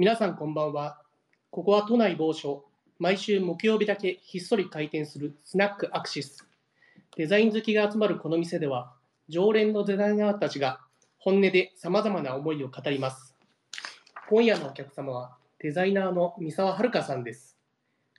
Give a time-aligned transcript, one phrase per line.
[0.00, 1.02] 皆さんこんばんは。
[1.50, 2.64] ここは都内某所、
[3.00, 6.46] 毎週木曜日だけひっそり開店するスナックアクシス。
[7.16, 8.94] デザイン好きが集まるこの店では、
[9.28, 10.78] 常連のデザイナーたちが
[11.18, 13.34] 本音で様々な思いを語ります。
[14.30, 17.56] 今夜のお客様は、デザイナーの三沢遥さんです。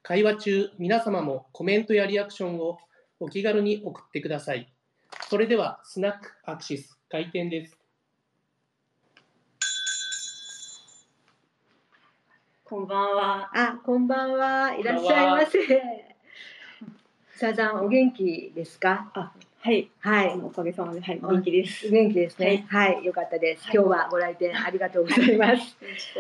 [0.04, 2.78] 会話中、皆様もコメントやリアクションを
[3.22, 4.70] お気軽に送ってください。
[5.30, 7.79] それでは、スナックアクシス開店です。
[12.70, 13.50] こんばんは。
[13.52, 14.76] あ、こんばんは。
[14.76, 15.60] いらっしゃいませ。
[17.36, 19.10] さざん、お元気ですか？
[19.16, 19.90] あ、はい。
[20.02, 20.38] はい。
[20.38, 21.90] おかげさまで、はい、元気です。
[21.90, 22.68] 元気ですね。
[22.70, 23.64] はい、よかったです。
[23.64, 25.78] はい今日はご来店ありがとうございます。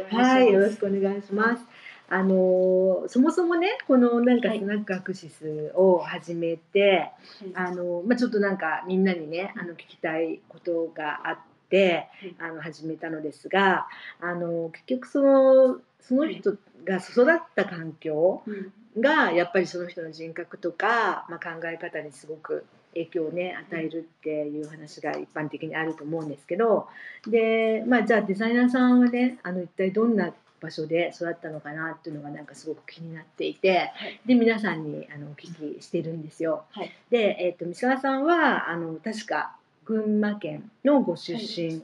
[0.10, 1.64] はい、よろしくお願いします。
[2.10, 7.12] あのーそもそもね、このなんかはいスナックアクシスを始めて、
[7.54, 11.38] はいあのまあちょっとなんかみんなにね、あの聞きたいことがあっ
[11.70, 13.88] て、はいあの始めたのですが、
[14.20, 16.56] あの結局そのその人
[16.86, 26.88] が育った環境うんがやっぱりその人の人格とか、まあ、考え方にすごく影響をね与えるっていう話が一般的にあると思うんですけど
[27.28, 34.20] で、まあ、じゃあデザイナーさんはねあの一体どんな場所で育ったのかなっていうのがなんかすごく気になっていてはい。
[34.26, 36.66] で皆さんにあのお聞きしてるんですよ。
[36.72, 36.92] はい。
[37.10, 39.56] で、えっと三沢さんはあの確か
[39.86, 41.82] 群馬県のご出身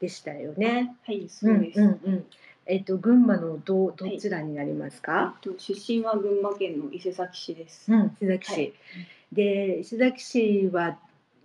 [0.00, 0.96] でしたよね。
[1.06, 1.80] はい、そうです。
[1.80, 2.26] んうんうん
[2.66, 5.34] えっと群馬のどどちらになりますか？
[5.44, 7.92] えっと出身は群馬県の伊勢崎市です。
[7.92, 8.72] うん、伊勢崎市、はい
[9.32, 10.98] で伊勢崎市は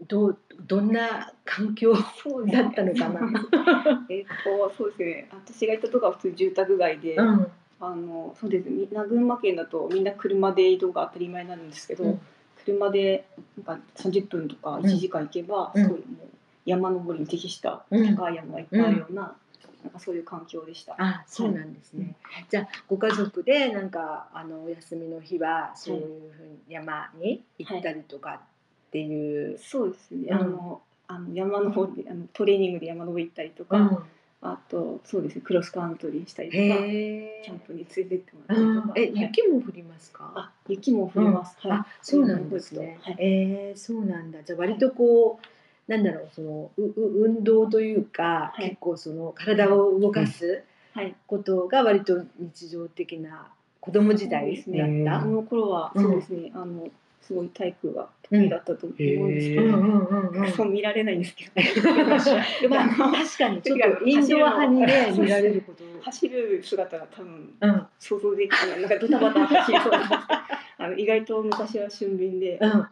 [0.07, 3.21] どうどんな環境だったのかな？
[4.09, 5.27] えっと、そうですね。
[5.31, 7.47] 私が行ったとこは普通住宅街で、うん、
[7.79, 8.69] あの、そうです。
[8.69, 12.03] みんな群馬県だと、みんな車で移動が当たり前になるんですけど。
[12.03, 12.21] うん
[12.63, 13.25] 車で、
[13.65, 16.27] なんか30分とか1時間行けば、うんすごいもう。
[16.63, 19.35] 山登りに適したうん高い山がいっぱいあるような、
[19.83, 20.95] なんかそういう環境でした。
[20.97, 22.15] あ、そうなんですね。
[22.49, 28.41] じゃあご家族でなんかあのお休みの日はそういうふうに山に行ったりとか
[28.87, 29.57] っていう。
[29.57, 30.27] そうですね。
[30.31, 33.97] うんあの、あの山の方で、あのトレーニングで山登り行ったりとか、うん
[34.43, 36.59] あと、そうですね、クロスカントリーしたりとか。
[36.59, 38.87] キャンプに連れてってもらったりとか。
[38.87, 40.33] うんえ、はい雪も降りますか？
[40.35, 41.55] あ、雪も降ります。
[41.59, 42.97] はいあ、そうなんですね。
[43.01, 44.41] はいえー、そうなんだ。
[44.41, 45.45] じゃあ割とこう
[45.91, 50.63] なんだろうそのうう運動というか、はい結構その体を動かす
[50.93, 51.15] はい。
[51.27, 53.47] ことが割と日常的な
[53.81, 54.73] 子供時代だですっ
[55.05, 55.21] た。
[55.21, 56.87] その頃は、うんそうですね、あの、
[57.21, 61.45] すごい体育が得意だったと思うんですけど、うんうんうんうんうんそう見られないんですけ
[61.81, 61.89] ど、
[62.69, 65.83] まあ 確かに ちょっとインドア派にね見られること。
[66.03, 68.81] 走る姿が多分うん想像できない。
[68.81, 70.47] なんかドタバタ走りそうな
[70.77, 72.87] あの意外と昔は俊敏で、うん。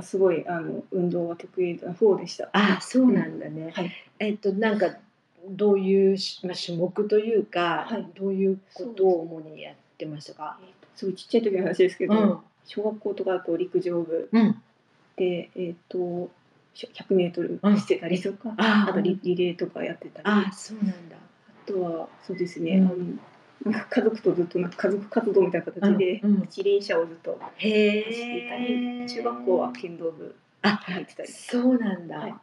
[0.00, 2.48] あすごいあの運動が得意な方でした。
[2.52, 3.70] あ、そうなんだね。
[3.74, 3.92] はい。
[4.18, 4.96] えっとなんか
[5.48, 10.58] どういうしまあ種目というか、はいどういうことを主にやってましたか？
[10.94, 14.62] すごいちっちゃい時の話ですけど、うん小学校とかだと陸上部うん。
[15.16, 16.30] で、えっ、と、
[16.74, 21.16] 100メートルしてたりとか、ああとリリレーとかやってたり、ああ、そうなんだ。
[21.66, 22.96] とは、そうですね、うんあの、
[23.64, 26.42] なんか家族とずっとなんか家族活動みたいな形で、うんうん。
[26.44, 28.58] 一輪車をずっとへ走っていたえ
[29.02, 29.06] り、。
[29.06, 31.28] 中学校は剣道部入ってたり。
[31.28, 32.18] そうなんだ。
[32.18, 32.34] はい。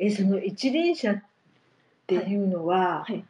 [0.00, 1.22] え、その一輪車っ
[2.06, 3.24] ていうのは、はい。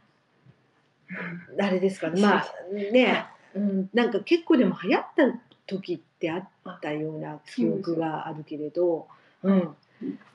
[1.61, 2.09] あれですか？
[2.11, 2.23] ね。
[2.23, 5.23] まあね、うん、なんか結構でも流行った
[5.67, 9.07] 時ってあったような記憶があるけれど、
[9.43, 9.77] うん、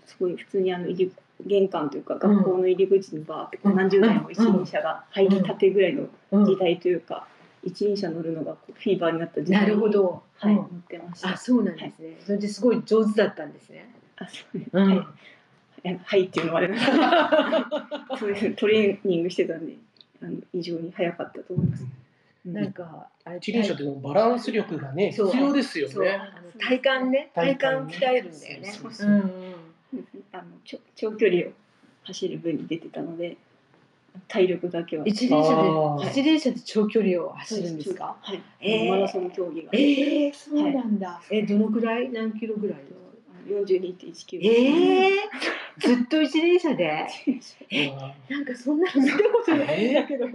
[0.06, 1.12] すごい普通にあの入り
[1.46, 6.46] 玄関というか学校の入り口にバーってこううん何十台も一輪車が入りたてぐらいのうん。
[6.46, 7.28] 時代というか、
[7.64, 10.22] 一輪車乗るのがこうフィーバーになった時代なにるほど。
[10.38, 10.58] はい、うん。
[10.58, 11.34] 乗ってました。
[11.34, 12.18] あ、そうなんですね。
[12.26, 13.94] それですごい上手だったんですね。
[14.18, 14.70] あそうです。
[14.74, 14.90] うん。
[14.90, 15.08] はい。
[15.84, 16.78] えはいっていうのはあれ
[18.20, 19.76] そうですねトレーニングしてたんで
[20.22, 21.86] あの異常に早かったと思います。
[22.46, 25.28] なんかあれ一輪車ってでもバランス力がね、そう。
[25.28, 26.04] 必要ですよそう。
[26.04, 26.20] ね。
[26.60, 28.74] 体幹ね、体幹鍛えるんだよね。
[30.32, 31.52] あのちょ長距離を
[32.04, 33.38] 走る分に出てたので
[34.28, 38.16] 体力だけは一輪車で一輪車で長距離を走るんですか？
[38.22, 41.22] はい、えーマラソン競技が、ええそうなんだ。
[41.30, 42.10] えどのくらい？
[42.10, 42.80] 何キロぐらい
[43.48, 44.44] ？42.1キロ。
[44.44, 45.12] ええ
[45.80, 47.06] ずっと一輪車で？
[47.72, 50.28] うんなんかそんなの見たことないんだけど。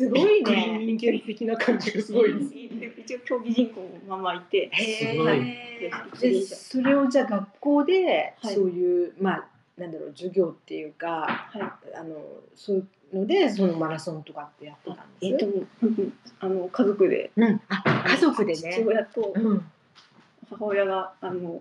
[0.00, 0.78] すごいね。
[0.78, 2.54] 人間的な感じがすごいです。
[2.56, 5.92] 一応競技人口もまあまあいて、へすごいえ。
[6.18, 9.44] でそれをじゃあ学校ではいそういうまあ
[9.76, 11.62] なんだろう授業っていうかはい、
[11.94, 12.16] あの
[12.56, 15.52] そういうのでそのマラソンとかってやってたんえっ、です。
[15.80, 17.60] とうんあの家族でうん。
[17.68, 18.84] あ家族で父ね。
[18.86, 19.70] 親とうん。
[20.48, 21.60] 母親があの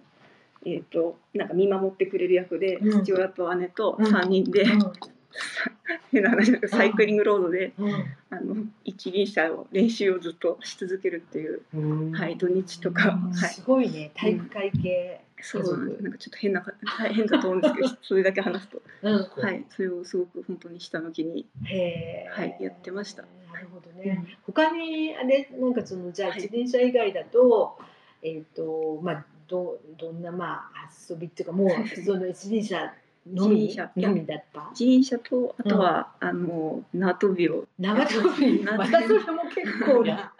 [0.65, 4.93] えっ、となんか見守ってくれる役で、うん父親と姉とうん三人で、うん
[6.11, 7.93] 変な話サイクリングロードでうん。
[8.31, 12.11] あの一輪車を練習をずっとし続けるっていう、うん。
[12.11, 14.11] はい、土日とか、はい、すごいね。
[14.15, 15.21] 体育会系。
[15.41, 16.63] そうなんかちょっと変な
[17.11, 19.13] 変だと思うんですけど それだけ話すと、うん。
[19.41, 23.23] はい、それをすごく本当に下向きにはいやってました。
[23.53, 24.37] なるほどね。
[24.45, 27.79] 他にあれなんかそのじゃあ自転車以外だと、
[28.21, 32.93] えっ、とまあどどんなまあ遊びっていうかもうその一輪車
[33.33, 34.69] のみのみだった？
[34.73, 38.63] 一輪車とあとは、あの縄跳びを長跳び？
[38.63, 40.33] またそれも結構な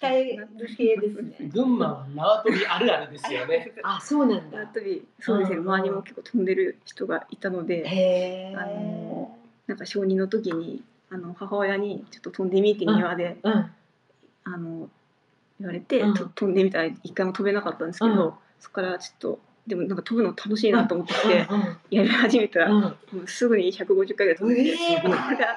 [0.00, 1.50] 鍛える系ですね。
[1.52, 3.72] 群馬は縄跳びあるあるですよね。
[3.82, 4.58] あそうなんだ。
[4.58, 8.54] 縄跳びそうですねうん周りも結構飛んでる人がいたので。
[8.56, 9.36] あの
[9.66, 13.70] なんか小児の時にあの母親にちょっと飛んでみって庭で、うん
[14.44, 14.88] あの
[15.60, 19.38] 言われて、うんと飛んでみたら一回も飛べなかったんですけど、うんそこからちょっと
[19.68, 22.82] でもなんか飛ぶの楽しいなと思ってきて、うんやり始めたら、うん。
[22.82, 22.92] も
[23.24, 25.56] うすぐに150回ぐらい飛んでこれは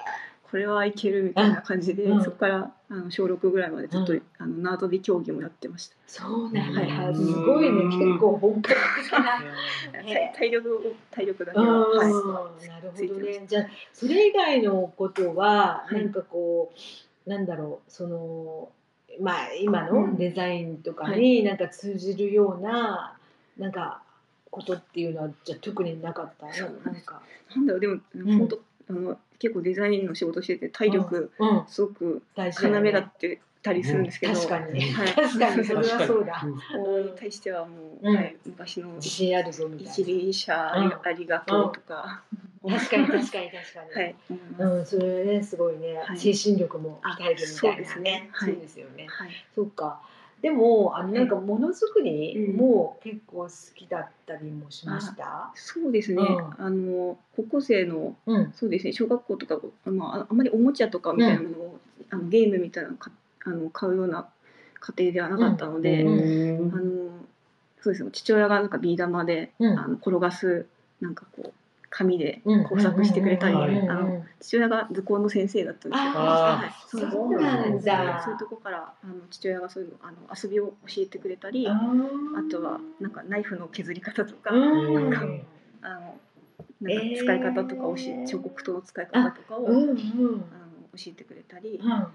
[0.52, 2.24] これはいけるみたいな感じで、うん。
[2.24, 4.22] そこからあの小6ぐらいまでずっと、うん。
[4.38, 5.96] あの縄跳び競技もやってました。
[6.08, 6.82] そうなんだ。
[6.82, 7.16] はい。
[7.16, 7.84] すごいね。
[7.86, 9.42] 結構本格的な。
[10.04, 11.68] 体体力を体力だけうん。
[11.68, 13.46] は、はい、なるほどね。
[13.48, 15.96] じゃあそれ以外のことははい。
[15.96, 16.74] なんかこ
[17.26, 17.92] う、なんだろう。
[17.92, 18.70] その
[19.20, 23.18] まあ今うんのデザインとかになんか通じるような
[23.62, 24.02] なんか
[24.50, 26.48] ことっていうのはじゃあ特になかった？
[26.48, 26.54] な
[26.92, 27.22] なんか。
[27.56, 28.38] なんだろうでも、ん。
[28.40, 31.64] 本当あの結構デザイにの仕事してて体力うん。
[31.68, 35.08] すごく大事要だってたりするんですけど、確かに、はい。
[35.14, 36.44] 確かに それはそうだ。
[36.44, 38.16] に対してはもう、うん。
[38.16, 39.92] はい、昔の自信あるぞみたいな。
[39.92, 40.74] 一輪車
[41.04, 42.24] ありがとうとか、
[42.68, 43.92] 確かに確かに確かに。
[43.94, 44.16] はい、
[44.58, 46.18] うん、それねすごいね、はい。
[46.18, 49.08] 精神力も鍛えるみたいそうですなねそうですよね。
[49.08, 50.02] はい、そうか。
[50.42, 52.58] でもあのなんかものづくりうん。
[52.58, 55.52] も結構好きだったりもしました？
[55.54, 56.66] そうですね、うん。
[56.66, 58.52] あの高校生のうん。
[58.54, 61.80] そうですね小学校とかあのああまりおもちゃとかみたいなものを、
[62.10, 63.12] あのゲームみたいなのか
[63.46, 64.28] あの買うような
[64.80, 66.74] 家庭ではなかったので、うん。
[66.74, 67.12] あの
[67.82, 69.80] そうですね父親がなんかビー玉で、うん。
[69.80, 70.66] あの転がす
[71.00, 71.54] なんかこう
[71.92, 76.70] 紙でうん工作してくれたり、あの父親が図工の先生だったんですけどあはい。
[76.70, 77.02] あ、そう
[77.42, 78.22] なんだ。
[78.24, 78.36] そうい。
[78.38, 84.94] うとこからあの父親がそういうのあの遊びを教えてくれたりああとはなんかナイフの削り方とか、うん。
[84.94, 85.26] なんか
[85.82, 86.20] あの
[86.80, 89.68] なんか使い方とか教え、えー彫刻刀の使い方とかを。
[89.68, 89.96] あの
[90.98, 92.08] 教えてくれたり、うん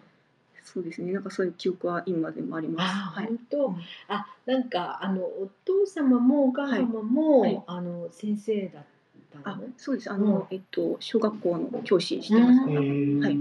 [0.67, 1.13] そうですね。
[1.13, 2.93] なんかそういう記憶は今でもあります。
[2.93, 3.27] あ、はい。
[3.27, 3.77] 本当、うん
[4.09, 7.55] あ、なんかあのお父様もお母様も、はい。
[7.55, 7.65] はい。
[7.69, 8.85] あの先生だっ
[9.33, 9.65] たあの。
[9.77, 10.11] そうです。
[10.11, 10.57] あの、うん。
[10.57, 12.61] えっと小学校の教師してます。
[12.71, 13.39] はい。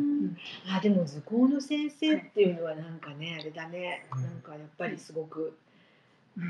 [0.77, 4.23] あ、でも図工の先生っていうのはなんかね、あれだね、うん。
[4.23, 5.57] なんかやっぱりすごく。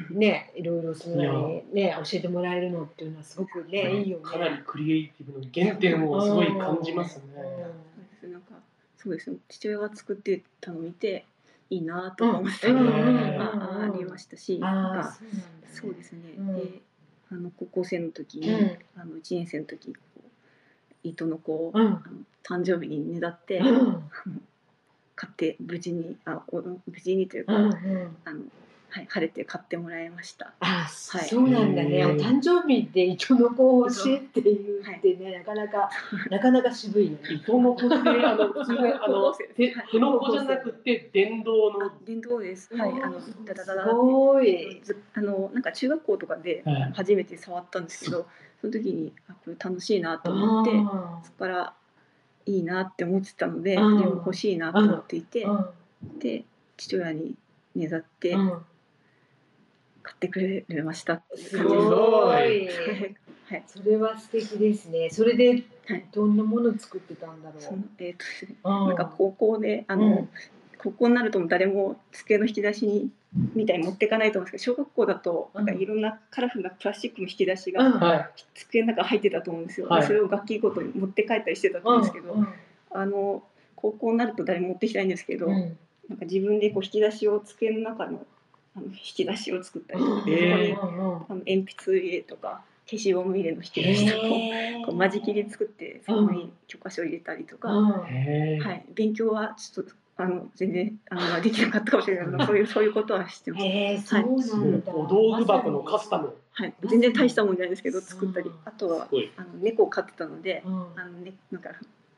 [0.09, 4.23] ね、いろいろそのにね、教えてもらえるのっていうのはすごくね、いいよね。
[4.23, 7.23] かなりクリエイティブの原点をすごい感じますね。
[8.27, 8.55] なんか
[8.97, 9.29] そうです。
[9.29, 11.25] ね父親が作ってたのを見て
[11.69, 15.73] いいなと思って、あありましたし、あなんあ、かそうなんだ、ね。
[15.73, 16.55] そうですね、うん。
[16.55, 16.81] で
[17.31, 18.77] あの高校生の時に、うん。
[18.97, 20.21] あの1年生の時こう
[21.03, 21.85] 糸の子を、うん。
[21.87, 21.99] あの
[22.43, 24.11] 誕生日にねだって、うん。
[25.15, 28.17] 買って無事にあお無事にというか、うんうん。
[28.25, 28.41] あの
[28.95, 30.53] はい、晴れて買ってもらいました。
[30.61, 31.27] あ、はい。
[31.27, 32.01] そうなんだね。
[32.03, 35.89] うんお誕生日で糸の子を教えっていうってね、なかなか
[36.31, 37.19] なかなか渋いよね。
[37.33, 41.87] 糸の子ってあの普通のあの手手の子じゃなくて電動の。
[41.87, 42.73] あ電動です。
[42.73, 44.79] はい、あのダダダダすごい。
[44.81, 46.91] ずあのなんか中学校とかではい。
[46.93, 48.25] 初めて触ったんですけど、
[48.61, 51.73] その時にあこれ楽しいなと思ってあそこから
[52.45, 53.93] いいなって思ってたので、うん。
[53.97, 55.67] 自分欲しいなと思っていて、ー
[56.19, 56.45] で
[56.77, 57.35] 父親に
[57.75, 58.37] ねだって
[60.05, 61.23] 買ってくれました。
[61.35, 61.57] す。
[61.63, 62.27] ご。
[62.27, 62.65] はい。
[62.65, 62.69] い
[63.49, 63.63] はい。
[63.65, 65.09] それは素敵ですね。
[65.09, 66.05] それではい。
[66.11, 67.59] どんなものを作ってたんだろ。
[67.59, 67.77] そう。
[67.77, 68.15] のえー
[68.63, 70.29] とななんか高校であの、うん。
[70.77, 73.09] 高校になると誰も机の引き出しに
[73.55, 77.99] みたいに持っていかないと思うんですけど小学校だとなんかいろんなカラフルなプラスチックの引き出しがうん。
[77.99, 78.29] はい。
[78.53, 80.01] 机の中に入ってたと思うんですよ、はい。
[80.01, 82.47] でそれを楽器ごとに持って帰ったりしてたと思うんですけど、うん。
[82.91, 83.43] あの
[83.75, 85.77] 高校になると誰も持ってきてないんですけど、うん。
[86.09, 88.25] なんか自分でこう引き出しを机の中の
[88.75, 94.85] あの引き出しを作ったりとか、うんそこにえーあの鉛筆入れとか消しゴム入れの引き出しとかをへー。
[94.85, 98.07] こう間仕切り作ってそこに教科書入れたりとか、うん。
[98.07, 103.65] へーはい、勉強はちょっとあの全然あのできなかったかもしれないけどそういうそういうことは知ってます。
[103.65, 104.93] へえ、そうなんだ。
[104.93, 106.35] お道具箱のカスタム。
[106.53, 108.49] はい、全然大したもんじゃないですけど作ったり。
[108.49, 108.55] うん。
[108.63, 110.73] あとはあの猫を飼ってたのでうん。
[110.95, 111.71] あの、ね、なんか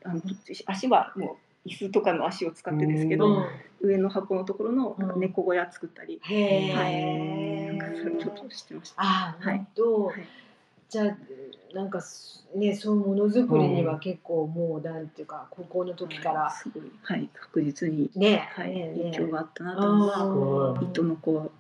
[0.03, 0.21] あの
[0.67, 3.45] 足はもう椅子とかの足を使ってですけど、うん。
[3.81, 5.21] 上の箱のところのなんかうん。
[5.21, 6.93] 猫小屋作ったり、へはい。
[6.93, 7.67] え。
[7.67, 8.95] なんかそれちょっと知ってました。
[9.01, 10.03] あ、はい本当。
[10.05, 10.27] はい。
[10.89, 11.17] じゃあ
[11.75, 16.83] なんかすねそういうものづくりには結構もうなんていうか高校の時からすごい。
[17.03, 17.29] はい。
[17.33, 18.50] 確実にね。
[18.53, 18.74] はい。
[18.74, 20.79] ね影響があったなと思うす。
[20.79, 20.89] ごい。
[20.89, 21.51] 糸の子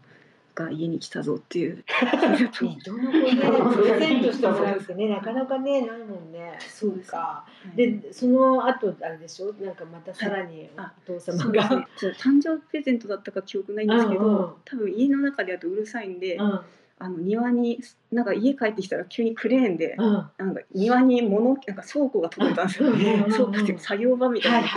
[0.57, 1.83] が家に来たぞっていう。
[2.51, 6.57] 人の子ねプレゼントしてもらうってねなかなかねないもんね。
[6.67, 7.11] そうです。
[7.11, 7.17] か。
[7.17, 7.45] は
[7.75, 7.77] い。
[7.77, 9.53] でその後あれでしょ？
[9.53, 11.87] なんかまたさらにあお父様が、
[12.19, 14.37] 誕生日プレゼントだったか記憶ないんですけど、うん。
[14.37, 16.59] うん多分家の中でだとうるさいんで、うん。
[16.99, 17.79] あの庭に
[18.11, 20.29] なんか家帰ってきたら急にクレーンで、うん。
[20.37, 22.95] なんか庭に物なんか倉庫が届いたんですよ、うん。
[22.95, 24.69] うんうんうん倉庫っていうか作業場みたはいいな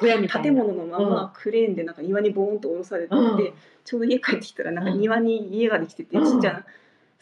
[0.00, 0.44] 小屋みたいな。
[0.44, 1.10] 建物のまうん。
[1.10, 3.52] まクレーンでなんか庭にボーンと下ろされてて、うん。
[3.84, 6.24] ちょうど家帰ってきたらなんか庭に家ができてて、うん。
[6.24, 6.64] ちっちゃな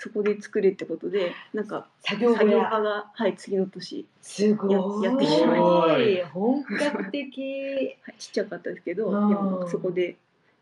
[0.01, 5.05] そこで作れってことでなんか作業作業場がはい次の年、すごい。
[5.05, 6.23] ややってしまい。
[6.33, 7.97] 本格的。
[8.03, 9.29] はい、ちっちゃかったですけど、うん。
[9.29, 10.17] でもそこで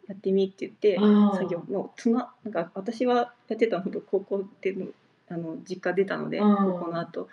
[0.09, 1.37] やってみって言って、うん。
[1.37, 4.87] 作業のつななんか私はやってたのほど高校での
[5.29, 6.57] あの実家出たので、うん。
[6.57, 7.29] 高校の後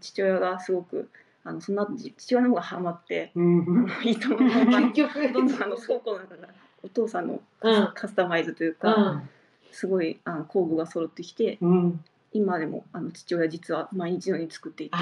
[0.00, 1.08] 父親がすごく
[1.44, 3.88] あのその後じ父親の方がハマってうん。
[4.04, 4.66] いいと思う。
[4.66, 5.32] 結局。
[5.32, 6.48] どんどんあの倉庫の中が
[6.82, 7.92] お父さんのうん。
[7.94, 9.28] カスタマイズといううか、ん。
[9.72, 14.96] すごいあの工具が揃ってきてうん今でもあの父親実は毎日のように作っていて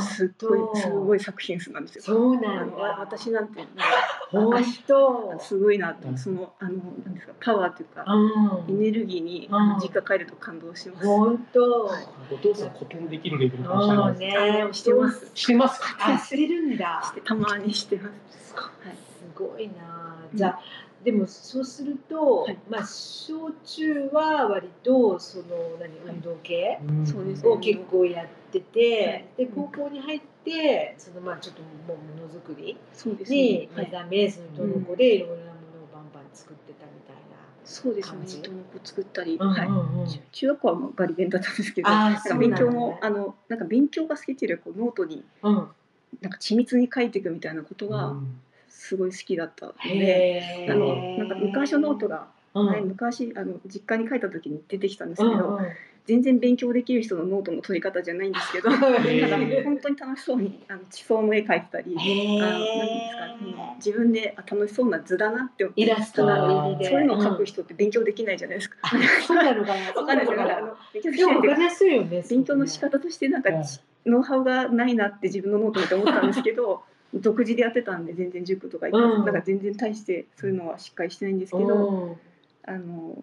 [0.00, 2.02] すっごいすごい作品数なんですよ。
[2.02, 3.60] そうなん私なんて
[4.30, 6.70] 本当すごいなと、うんそのあの
[7.04, 8.04] なんですかパワーというか、
[8.68, 11.06] エうんネルギーに、うん実家帰ると感動します。
[11.06, 11.88] 本当お
[12.42, 14.36] 父さん古典できるレベルかもしれもないです。
[14.36, 15.30] うねしてます。
[15.34, 15.86] してますか？
[16.14, 18.54] あしてるんだしてたまにしてます。
[18.56, 18.96] はい。
[18.96, 19.74] すごいな
[20.34, 20.60] じゃあ
[21.04, 22.58] でもそうすると、はい。
[22.68, 25.44] まあ小中は割とその
[25.78, 29.46] 何運動系そうですを結構やってて、はい。
[29.46, 33.68] で高校に入ってそのまあちょっともうものづくりそうですにね。
[33.74, 33.86] はい。
[33.86, 37.16] 目覚め、そのどの子でいろいろなものをバンバン作ってたみたい
[37.66, 38.18] そうですね。
[38.18, 38.42] 感じ。
[38.42, 41.90] ともこ作ったり、中中学校はもうバリ勉だったんですけど、
[42.38, 45.68] 勉強もあのなんか勉強が好きっていうよりはこうノートにうん。
[46.22, 48.40] なんか緻密に書いていくみたいなことがうん
[48.86, 52.28] すごい好きだったので、あのなんか昔のノートが
[52.84, 55.58] 昔あの実家に帰った時に出てきたんですけど、
[56.06, 68.78] 全然勉強できる人のノートの取り方じゃないんですけど、 本当に楽しそうにあの地層の絵描いてたり、へあのなんですか、うん自分であ楽しそうな図だなって思ってイラストの入りでそういうのを描く人って勉強できないじゃないですか。
[68.80, 68.90] あ
[69.26, 69.92] そうなのかな。
[70.00, 70.30] わかんないです。
[70.30, 71.34] けど、あの勉強できな
[72.54, 73.50] いの仕方としてなんか
[74.06, 79.24] ノウハウがないなって自分のノート見て思ったんですけど独自でやってたんで全然塾とか行って、うん。
[79.24, 82.16] なんか全然大してそういうのはしっかりしてないんですけど、うん。
[82.66, 83.22] あの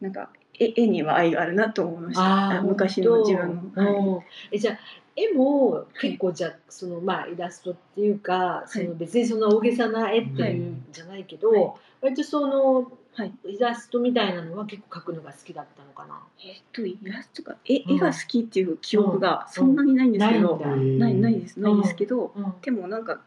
[0.00, 2.62] なんか絵絵には愛があるなと思いました。
[2.62, 3.84] 昔の自分の。
[3.84, 3.94] はい。
[3.94, 4.20] うん
[4.52, 4.78] えじゃあ
[5.16, 11.72] 絵も結構じゃあそのまあイラストっていうか、その別にその大げさな絵っていうんじゃないけど、はい。
[12.00, 13.32] 割とそのはい。
[13.44, 16.20] イラストみたいなのは結構描くのが好きだったのかな。
[16.40, 17.96] えっとイラストが絵うん。
[17.96, 21.58] 絵が好きっていう記憶がそんなにないんですけど、ないんないです。
[21.58, 22.54] ないですけど、うん。
[22.62, 23.20] でもなんか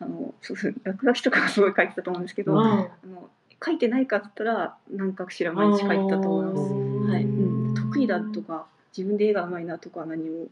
[0.00, 2.58] あのそうそう落書きとかはすごい書いてたと思うんですけど、うん。
[2.58, 3.28] あの
[3.62, 6.72] 書いてないかったら何かしら毎日書いてたと思います。
[6.72, 7.10] うん。
[7.10, 8.64] はい、うん、得意だとか
[8.96, 10.46] 自分で絵が上手いなとかは何も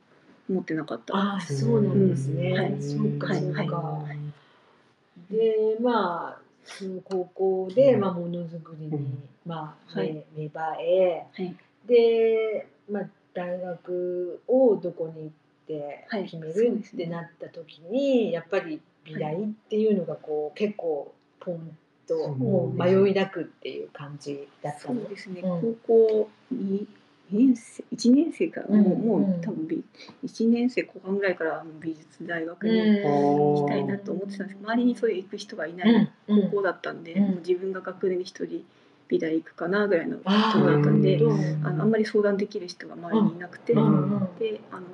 [0.51, 1.17] 思ってなかった。
[1.17, 2.51] ああそうなんですね。
[2.51, 2.59] うん。
[2.59, 2.83] はい。
[2.83, 3.77] そうかはいそうか。
[3.77, 5.35] はい。
[5.35, 6.42] でまあ
[7.05, 8.01] 高校で、うん。
[8.01, 9.29] まあものづくりに、うん。
[9.47, 10.15] まあ、はい。
[10.15, 11.57] ね芽生え、はい。
[11.87, 15.31] でまあ大学をどこに行っ
[15.67, 16.25] てはい。
[16.25, 17.05] 決めるですね。
[17.05, 21.77] ってなった時に、やっぱり美大っていうのがこう結構ポン
[22.07, 25.03] ともう迷いなくっていう感じだったその。
[25.03, 25.61] うですね、うん。
[25.61, 26.87] 高校に2
[27.33, 29.83] 年生1年生から、もうもう多分美
[30.25, 33.03] 1年生後半ぐらいから美術大学にうん。
[33.03, 34.59] 行きたいなと思ってたんです。
[34.59, 37.23] けど周りにそういう行く人がいないうん高校だったんで、うん。
[37.23, 38.65] もう自分が学年に一人
[39.09, 44.87] 美大行くかなぐらいのとこあろだったんでーあのあんまり相談できる人が周りにいなくて、であの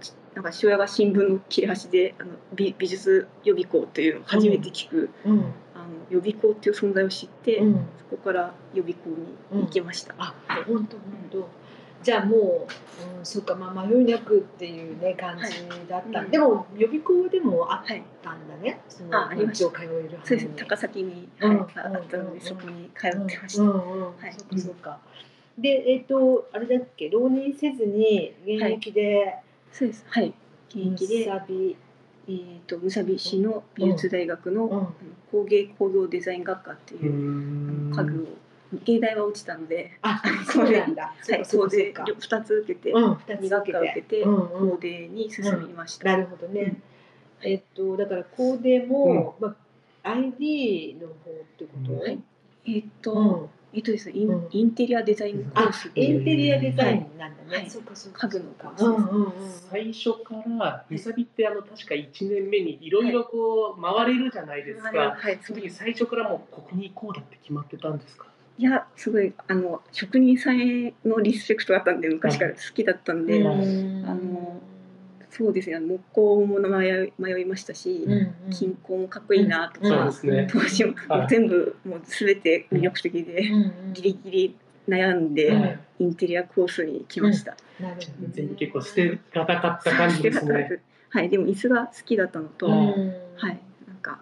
[0.00, 5.40] ちなんか父親が新聞の切れ端であの美美術予備校というのを初めて聞く、うん。
[5.74, 7.86] あの予備校っていう存在を知って、うん。
[8.10, 9.10] そこから予備校
[9.54, 10.14] に行きました。
[10.18, 10.34] あ、
[10.66, 11.48] 本当本当。
[12.02, 16.18] じゃあもう、うん、そうか、まあ迷いなくっていうね感じだった。
[16.18, 16.26] はい。
[16.26, 18.80] うんでも予備校でもあっはい、たんだね。
[18.88, 19.64] そあありました。
[19.66, 20.48] 一応通えるそうです。
[20.48, 21.58] ね高崎に、うんはい。
[21.58, 23.62] ああったのうんでそこに通ってました。
[23.62, 23.70] うん。
[23.70, 23.92] うん。
[23.92, 24.02] うん。
[24.02, 24.34] はい。
[24.36, 24.98] そうかそうか。
[25.58, 29.36] で、えっ、とあれだっけ、浪人せずに現役で
[29.70, 30.04] そうです。
[30.08, 30.34] はい。
[30.70, 31.30] 現役で、
[32.28, 34.72] えっ、と武蔵市の美術大学の,、うん。
[34.72, 34.92] あの
[35.30, 37.92] 工芸工業デザイン学科っていうう、ん。
[37.94, 38.26] あの家具を
[38.84, 41.14] 芸大は落ちたので、あ、そうなんだ。
[41.28, 42.04] はい、そうか工芸そうか。
[42.18, 44.70] 二つ受けて、うん、二二学科受けて、うんうん。
[44.70, 46.04] 工芸に進みました。
[46.08, 46.76] なるほどね。
[47.42, 49.48] えっとだからコーデも、ま
[50.04, 51.16] あ ID の方っ
[51.58, 52.00] てこと？
[52.00, 52.18] はい。
[52.66, 53.48] えっ、と、うん。
[53.74, 54.48] えっとですねイン,、うん。
[54.50, 57.70] インテリアデザインコーあスインテリアデザインなんだね、はい。
[57.70, 58.28] そうかそうか。
[58.28, 68.26] 家具のコース最初からリサビってあの確か1年目にいろいろこう回れるじゃないですか、はい、その時最初からもうここに行こうだって決まってたんですか？
[68.62, 74.06] いやすごいあの職人さんへのリスペクトがあったんで昔から好きだったんで、うん。
[74.06, 74.60] あの
[75.30, 78.16] そうですね木工も迷い迷いましたし、うんう
[78.50, 78.50] ん。
[78.52, 80.48] 金工もかっこいいなとうんか、そうですね。
[80.48, 81.26] 当時もはい。
[81.28, 83.50] 全部もう全て魅力的で、
[83.94, 84.56] ギリギリ
[84.88, 87.56] 悩んで、はいインテリアコースに来ました。
[87.80, 88.06] なるほどね。
[88.32, 90.80] 全然結構捨てがたかった感じですね。
[91.10, 92.72] はい、でも椅子が好きだったのと、うん。
[93.36, 94.20] はい、なんか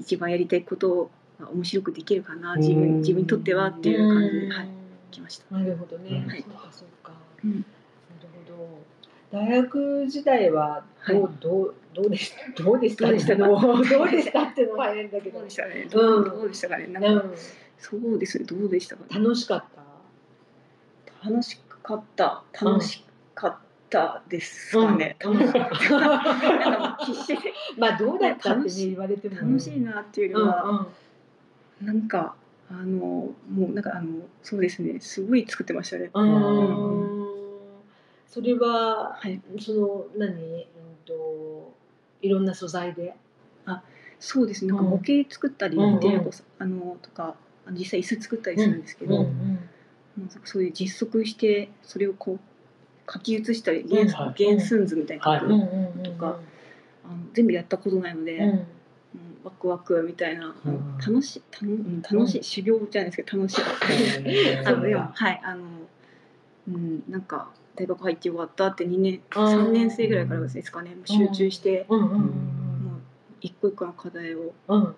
[0.00, 1.10] 一番やりたいことが
[1.46, 4.68] 面白くできるかな、自うん分自分にとってはっていう感じで、はい、
[5.10, 5.54] 来ました。
[5.56, 6.24] なるほどね。
[6.26, 7.12] はいそうかそうか。
[7.44, 7.64] うんなる
[8.46, 9.38] ほど。
[9.38, 12.62] 大学時代はどう、はいどうどうでした？
[12.62, 13.04] どうでした？
[13.06, 15.38] どうでしたか どうでしたっていうのは大変だけど。
[15.38, 15.82] どうでしたかね。
[15.82, 16.86] うんどうどうでしたかね。
[16.88, 17.34] なんか、うん
[17.80, 18.44] そうですね。
[18.44, 19.20] どうでしたかね。
[19.24, 19.64] 楽しかっ
[21.22, 21.28] た？
[21.30, 22.42] 楽しかった。
[22.60, 23.04] 楽し
[23.34, 23.56] かっ
[23.90, 25.16] たですかね。
[25.24, 25.52] うん楽し
[25.88, 29.36] かもう必死でまあどうだったって言われても。
[29.36, 30.86] 楽しいなっていうようんりは、
[31.82, 32.34] なんか
[32.70, 33.34] あのも
[33.68, 35.00] うなんかあのそうですね。
[35.00, 36.10] すごい作ってましたね。
[36.12, 36.34] うん。
[36.34, 37.38] ううん。
[38.26, 39.40] それははい。
[39.60, 40.32] その何？
[40.32, 40.64] うん
[41.06, 41.74] と
[42.22, 43.14] いろんな素材で？
[44.18, 44.72] そうですね。
[44.72, 45.84] なんかうん模型作ったり、うん
[46.58, 47.34] あのとか。
[47.66, 49.58] あの実際椅子作ったりするんですけど、うん
[50.42, 54.08] そういう実測してそれをこう書き写したり原,、
[54.58, 55.38] 寸図みたいに書
[56.02, 56.40] とか
[57.04, 58.64] あの全部やったことないので、
[59.44, 60.98] ワクワクみたいな、うん。
[60.98, 61.42] 楽しい
[62.10, 63.62] 楽しい、修行じゃないですけど楽しい、
[64.66, 65.64] あのでもはいあの
[66.68, 70.96] うんなんか大学入ってよかったって2年うん3年生ぐらいからですかね。
[71.04, 72.10] 集中して、うん。
[72.10, 72.30] うん。
[73.40, 74.52] 一個一個の課題を。
[74.68, 74.82] うん。
[74.82, 74.96] うん。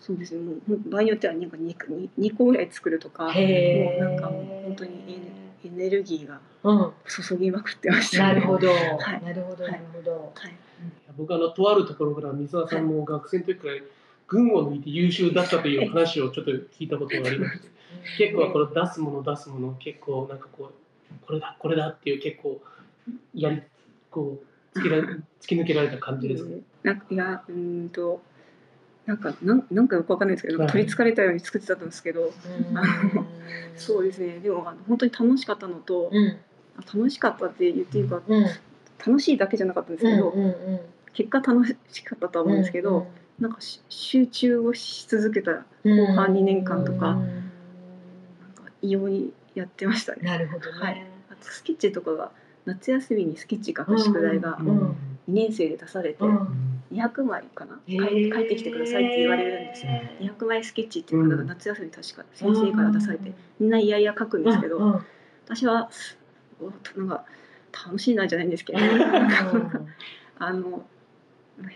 [0.00, 1.74] そうですねもう場合によってはなんか 2,
[2.18, 4.90] 2個ぐらい作るとかもうなんかもう本当に
[5.66, 6.92] エネルギーがうん。
[7.06, 8.68] 注ぎまくってました、なるほど。
[8.68, 9.64] はいなるほど。
[9.64, 10.32] はいなるほど。
[10.34, 10.56] はい
[11.16, 13.74] 僕あのとあるところから水沢さんも学生の時から
[14.28, 17.68] 群を抜いて優秀だったという話をちょっと聞いたことがありまして
[18.18, 22.60] 結構これ出すもの出すもの結構なんかこうこれだこれだっていう結構
[23.34, 23.62] やり
[24.10, 24.38] こ
[24.74, 26.58] う突きら突き抜けられた感じですね。
[26.82, 28.20] なんかいやうーんと
[29.06, 32.32] なんかなんなんかよくわかんないですけど、はい取りつかれたように作ってたんですけど、
[32.70, 32.82] うんあ
[33.14, 33.25] の
[33.76, 36.36] そうですねでもあの本当に楽しかったのと、うん。
[36.94, 38.46] 楽しかったって言っていいかうん。
[39.06, 40.80] 楽しいだけじゃなかったんですけど、うんうん
[41.16, 43.06] 結果楽しかったとは思うんですけど、
[43.38, 47.30] なんかし集中をし続けた後半2年間とかうんなん
[48.54, 50.18] か異様にやってましたね。
[50.22, 50.78] なるほどね。
[50.78, 52.32] はいあとスケッチとかが
[52.66, 54.96] 夏休みにスケッチ書く宿題がうんうん
[55.28, 56.82] 2年生で出されてうん。
[56.92, 57.80] 200枚かな？
[57.86, 59.92] へ書いー書いてきてくださいって言われるんですよ。
[60.20, 61.48] 200枚スケッチっていうのがうん。
[61.48, 65.02] 夏休み確か先生から出されてみんないやいや書くんですけど、
[65.44, 65.90] 私は
[66.60, 67.24] おなんか
[67.86, 68.78] 楽しいなじゃないんですけど、
[70.38, 70.84] あの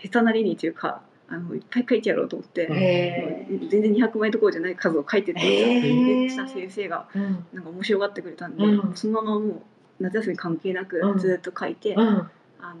[0.01, 5.81] 下手なりにというかあのいっぱい書いてやろうと思って、全然200枚どころじゃない数を書いてってへー。
[5.81, 7.07] 言ってた先生が
[7.53, 8.95] なんか面白がってくれたんで、うん。
[8.95, 9.61] そのままもう
[9.99, 11.17] 夏休み関係なくうん。
[11.17, 12.01] ずっと書いて、うん。
[12.01, 12.75] あの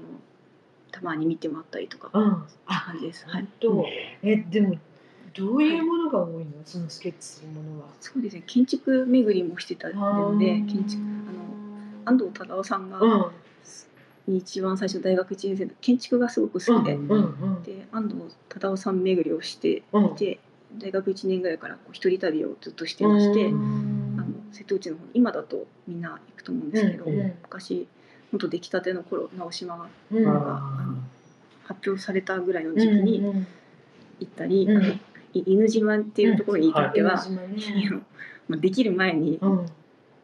[0.91, 2.43] たまに見てもらったりとかうん。
[2.65, 3.25] あ感じです。
[3.27, 3.41] はい。
[3.41, 3.85] 本当。
[4.23, 4.75] えでも
[5.33, 6.51] どういうものが多いの？
[6.65, 7.87] そのスケッチするものは。
[7.99, 8.43] そうですね。
[8.45, 11.39] 建築巡りもしてたのでうん建築あの
[12.05, 13.31] 安藤忠雄さんが、うん。
[14.27, 16.93] 一番最初大学1年生の建築がすごく好きで、
[17.65, 18.15] で安藤
[18.49, 20.15] 忠雄さん巡りをしていうん。
[20.15, 20.39] て、
[20.77, 24.17] 大学1年ぐらいからこう一人旅をずっとしてまして、うん。
[24.19, 27.33] あの瀬戸内の方今だとみんな行くと思うんですけど、うんうん。
[27.41, 27.87] 昔
[28.31, 31.03] 本当出来たての頃直島がうん。
[31.63, 33.47] 発表されたぐらいの時期にうん
[34.19, 34.83] 行ったり、うん。
[34.83, 34.93] あの
[35.33, 37.55] い犬島っていうところに至っては、 島ね
[37.87, 38.01] あの
[38.49, 39.65] まあできる前に、うん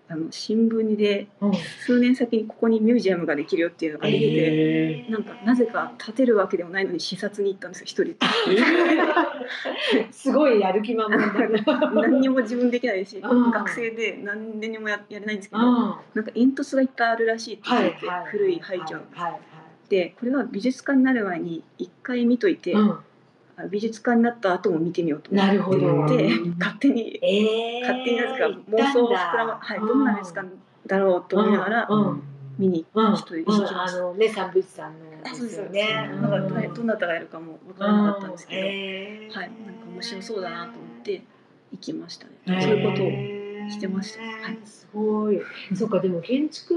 [0.10, 1.54] あの新聞でうん。
[1.86, 4.26] 数年先にここにミュージアムができるよっていうのが出てて。
[4.30, 8.16] えなんかなぜか建てるわけでもないのに視察に行ったんですよ一人
[10.12, 11.92] すごいやる気満々。
[11.94, 13.52] 何にも自分できないしうん。
[13.52, 15.96] 学生で何にもややれないんですけどうん。
[16.14, 19.02] なんか煙突がいっぱいあるらしいって聞いて、古い廃墟。
[19.90, 23.00] でこれは美術館になる前に一回見といて、はいあ
[23.66, 26.30] 美術館になった後も見てみようと思って。
[26.60, 30.48] 勝手にえー勝手になぜか妄想を膨らま、はい、どんな美術館
[30.86, 32.24] だろうと思いながらうん。
[32.58, 33.24] 見に行きまあし。
[33.26, 33.98] た。
[34.00, 36.10] のね三物さんのですよね。
[36.14, 36.22] うん。
[36.22, 39.36] なんか誰どなたがやるかも分からなかったんですけど、えー。
[39.36, 41.24] はい、なんか面白そうだなと思って
[41.72, 42.62] 行きましたね。
[42.62, 43.37] そういうことを
[43.70, 44.22] してました。
[44.22, 44.60] はい。
[44.66, 45.42] すごい。
[45.76, 46.76] そうかでも建築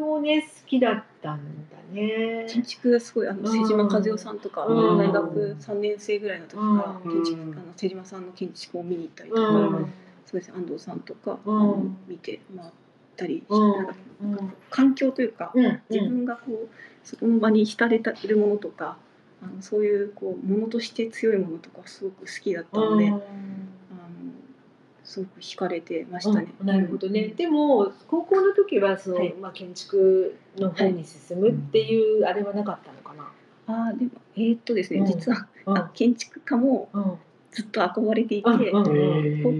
[0.00, 2.46] もね好きだったんだね。
[2.48, 3.46] 建築がすごいあのうん。
[3.46, 4.98] 瀬島和代さんとか、うん。
[4.98, 7.12] 大学3年生ぐらいの時からうん。
[7.12, 9.92] 建築、うんあの瀬島さんの建築を見に行ったりとうか、ん。
[10.26, 11.60] そうですね安藤さんとか、うん。
[11.60, 12.70] あの見て回っ
[13.16, 14.36] たりして、うん。
[14.36, 15.80] なんか環境というか、うん。
[15.90, 16.68] 自分がこう
[17.02, 18.96] そこの場に浸れているものとか
[19.42, 23.12] あのそういうこうものとして強いものとかすごく好きだったので、
[25.04, 26.48] すごく惹かれてましたね。
[26.60, 27.28] うんなるほどね。
[27.28, 29.34] でも高校の時はその、はい。
[29.34, 33.30] まあ建築の方に進むっていうあれはなかったのかな。
[33.66, 35.06] あーでもえーっとですね、うん。
[35.06, 35.78] 実は、うん。
[35.78, 37.18] あ建築家もうん。
[37.52, 38.48] ずっと憧れていて、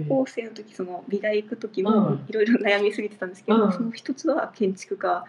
[0.09, 2.25] 高校生の時その美大行く時もうん。
[2.27, 3.71] いろいろ悩みすぎてたんですけど、うん。
[3.71, 5.23] その一つは建築家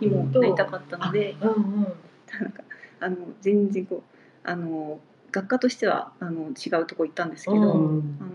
[0.00, 2.62] にもなりたかったので、なんか
[3.00, 4.02] あの全然こ
[4.44, 5.00] うあの
[5.32, 8.18] 学科としてはあの違うとこ行ったんですけど、うん。
[8.20, 8.30] あの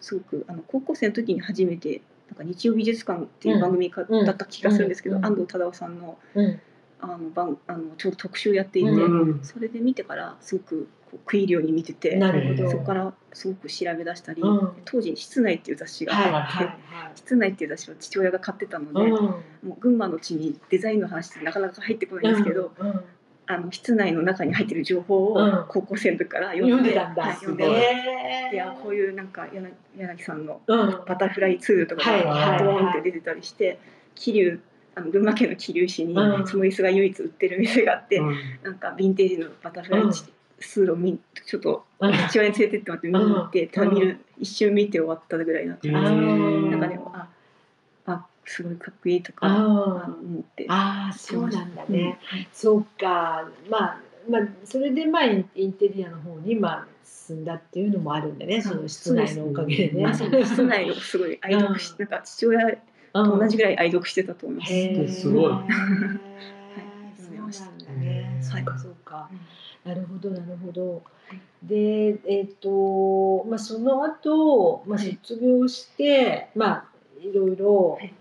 [0.00, 5.24] すごくあの高校生の時に初めてなんか日曜美術館っていう番組か、うんだった気がするんですけど、うん。
[5.24, 6.60] 安藤忠雄さんのうん。
[6.98, 9.44] あの番あのちょうど特集やっていて、うん。
[9.44, 12.16] それで見てからすごくこう食い入るように見てて。
[12.16, 12.70] なるほど。
[12.70, 14.72] そこからすごく調べ出したり、うん。
[14.84, 16.72] 当時「室内」っていう雑誌がはいあ
[17.08, 17.20] って。
[17.20, 19.10] 室内っていう雑誌は父親が買ってたので、うん。
[19.10, 22.72] もう群馬の地にデザインの話ってなかなか入ってこないんですけど、
[23.48, 25.64] あの室内の中に入ってる情報をうん。
[25.68, 27.22] 高校生の時から読読んで,、んでたんだ。
[27.22, 27.64] はい、読んで、
[28.52, 28.56] い。
[28.56, 30.90] やこういうなんか柳柳さんのうん。
[31.06, 32.58] バタフライツールとかはいがはい。
[32.58, 33.78] ドーンって出てたりして
[34.14, 34.60] 桐生
[34.94, 36.46] あの群馬県の桐生市にうん。
[36.46, 38.36] その椅子が唯一売ってる店があって、うん。
[38.62, 40.12] なんかヴィンテージのバタフライうん
[40.58, 42.12] ツールを見ちょっとうん。
[42.28, 43.68] 父親に連れてってもらって見に行って、うん。
[43.70, 45.88] ただ見る一瞬見て終わったぐらいな感じ。
[45.90, 47.35] で、なんかでもああ
[48.46, 50.66] すごいかっこいいとか思って。
[50.68, 52.18] あーそうなんだね。
[52.32, 58.62] うんそうか、まあ、まあ、それで、まあ、インテリアの方に、まあ、進んだっていうのもあるんだね。
[58.62, 60.06] その室内のおかげでね。
[60.06, 62.76] あそうです室内をすごい愛読し、なんか父親
[63.12, 65.20] と同じぐらい愛読してたと思います。
[65.20, 65.62] すごいへー
[67.18, 68.38] そうなんだね。
[68.40, 69.28] そうか、そうか。
[69.84, 71.02] なるほど、なるほど。
[71.62, 76.84] で、えっ、と、まあ、その後、まあ、はい卒業して、まあ、
[77.20, 77.98] いろいろ。
[78.00, 78.14] はい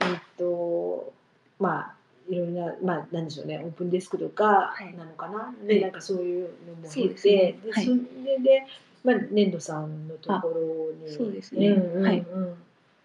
[0.00, 1.12] えっ、と、
[1.58, 1.94] まあ。
[2.28, 4.96] いろいろな、まあ、なんでしょうね、オープンデスクとかはい。
[4.96, 5.66] なのかな、はい。
[5.66, 7.72] でなんかそういうのも経て、ね。
[7.72, 7.86] はい。
[7.86, 8.66] でそれで、
[9.04, 11.68] まあ、粘土さんのところに、あそうですね。
[11.68, 12.18] うんうんはい。
[12.20, 12.54] うん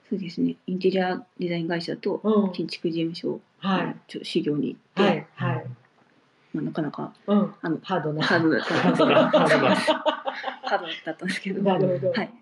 [0.10, 0.56] そうですね。
[0.68, 2.52] インテリアデザイン会社とうん。
[2.54, 5.66] 建築事務所はい、ちょ修行に行って、はい、はい、
[6.54, 11.80] まあなかなかうん、あのハードな、ハードだったんですけど、ハードだハードだったんですけど、はい、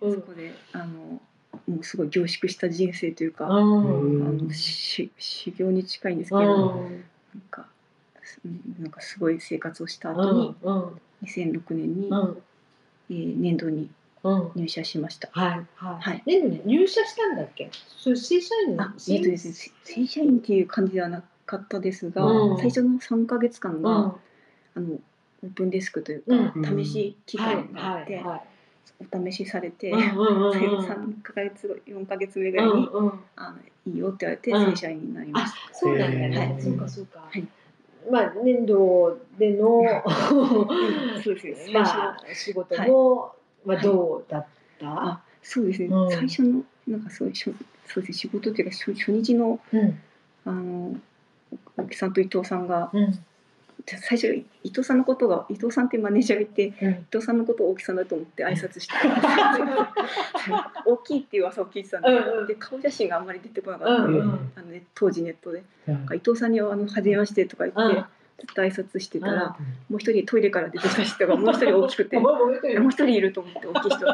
[0.02, 0.14] うん。
[0.14, 1.22] そこであの
[1.68, 7.66] もうすごい凝縮した人生というか、うん、あうんのし修行に近いんですけうど、ん、なんか
[8.24, 8.40] す
[8.80, 12.38] なんかすごい生活をした後に、うん、うん、2006年に、うん、
[13.10, 13.90] えー年度に
[14.24, 15.30] うん、入社しました。
[15.34, 15.66] はい、はい、
[16.02, 16.24] はい。
[16.26, 22.58] でもね、入社したんだっけ、そう、正社員、あ、えっとですね、正社員っていう感じではなかったですが、うん。
[22.58, 24.96] 最初の3ヶ月間が、うん、あの
[25.44, 26.64] オープンデスクといううん。
[26.64, 28.42] か、試し期はい、間があって、はい、はい、
[29.00, 34.66] お試しされて、うん、うん、うん、それうん、3ヶ月後4ヶ月目ぐらいに、うん、うん、あのいいよって言われてうん。
[34.72, 36.18] 正社員になりまあし、そうなんだ。
[36.18, 37.48] ね、はいそうか、そうか、はい。
[38.12, 40.10] まあ、年度でのた。
[41.24, 41.56] そうですね。
[41.56, 44.46] 最初まあ、仕事も、まあ、どうだっ
[44.80, 44.88] た？
[44.88, 46.12] あそうですね、うん。
[46.12, 48.14] 最初のなんかそうそうですね。
[48.14, 50.00] 仕事っていうか初初日のうん、
[50.46, 50.96] あの
[51.78, 53.20] 大木さんと伊藤さんがうん、
[53.86, 58.94] 最初伊藤さんのことが伊藤さんっていうマネージャーがいてうん、伊藤さんのことを大木さんだと思って挨拶して
[60.86, 62.48] 大きいっていう噂を聞いてたんで,、うんうん。
[62.48, 63.94] で顔写真があんまり出てこなかった。
[64.04, 65.64] うん、ので、うん、あのね、当時ネットで。
[65.88, 65.94] うん。
[66.16, 68.06] 伊藤さんにはあの「はじめまして」とか言って、うん。
[68.38, 69.40] ちょっと挨拶してたら、うん。
[69.44, 69.56] も
[69.92, 74.06] う一人トイレから出てきた人がもう一人大きくてもう一人いると思って大きい人。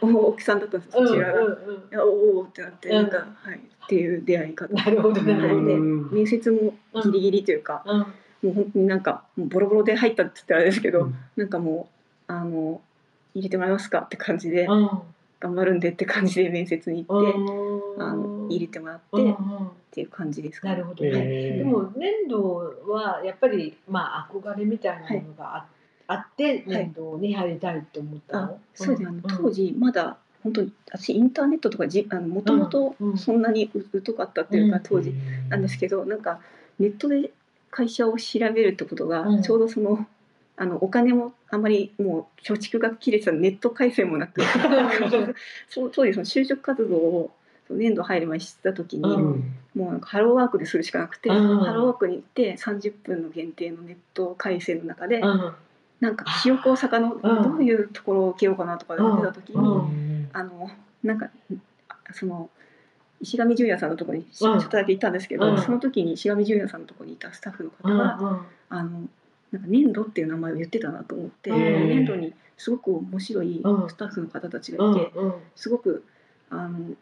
[0.00, 1.42] 大木さんだったんですそちらが。
[1.42, 2.94] いうん、うん、やおおってなって、うん。
[2.94, 3.60] なんかはい。
[3.84, 4.72] っていう出会い方。
[4.72, 5.66] なるほど、なるほど。
[5.66, 8.06] でうん面接もギリギリというか、うん、
[8.42, 11.14] もう本当になんかもうボロボロで入ったって言ったらあれですけど、うん。
[11.36, 11.88] なんかも
[12.28, 12.80] うあの
[13.34, 14.90] 入れてもらえますかって感じで、うん、
[15.40, 19.70] 頑張るんでって感じで面接に行って、うん、あの入れてもらって、うん、っうん。
[19.90, 21.04] ていう感じですかね、なるほど。
[21.04, 21.10] ね。
[21.14, 25.66] えーでも粘土はやっぱりまあ憧れみたいなものがあ,、
[26.08, 28.60] あって粘土に入りたいって思ったあの。
[28.74, 34.82] そうですね、あの当時まだ本当に私インターネットとかじあのもともとそんなにう疎かったっていうか、うん。
[34.82, 35.14] 当時
[35.48, 36.40] なんですけどなんか
[36.78, 37.30] ネットで
[37.72, 39.42] 会社を調べるってことが、うん。
[39.42, 40.06] ちょうどその
[40.56, 44.42] あのお金もあまりもう貯蓄が切れてたネット回線もなく。
[45.68, 47.30] そう当時その就職活動を
[47.70, 49.54] 年度入る前にしてた時に、うん。
[49.74, 51.58] もうなんかハローワークでするしかなくて、うん。
[51.60, 55.52] ハローワークに行って30分の限定のネット回線の中で、うん。
[56.00, 60.28] なんかひよこ坂のどういうところを受けようかなとかやってた時に、うん。
[60.34, 60.70] あの
[61.02, 61.30] なんか
[62.12, 62.50] その
[63.22, 65.58] 石上純也さんのところにちうんょっとだけ行ったんですけど、うん。
[65.62, 67.98] その時に石上純也さんのところにいたスタッフの方うん。
[67.98, 68.90] が、あの
[69.52, 73.88] なんか粘土っていう名前を言ってたなと思って、粘土にすごく面白いうん。
[73.88, 75.12] スタッフの方たちうがいて、
[75.54, 76.04] すごく
[76.50, 76.94] あの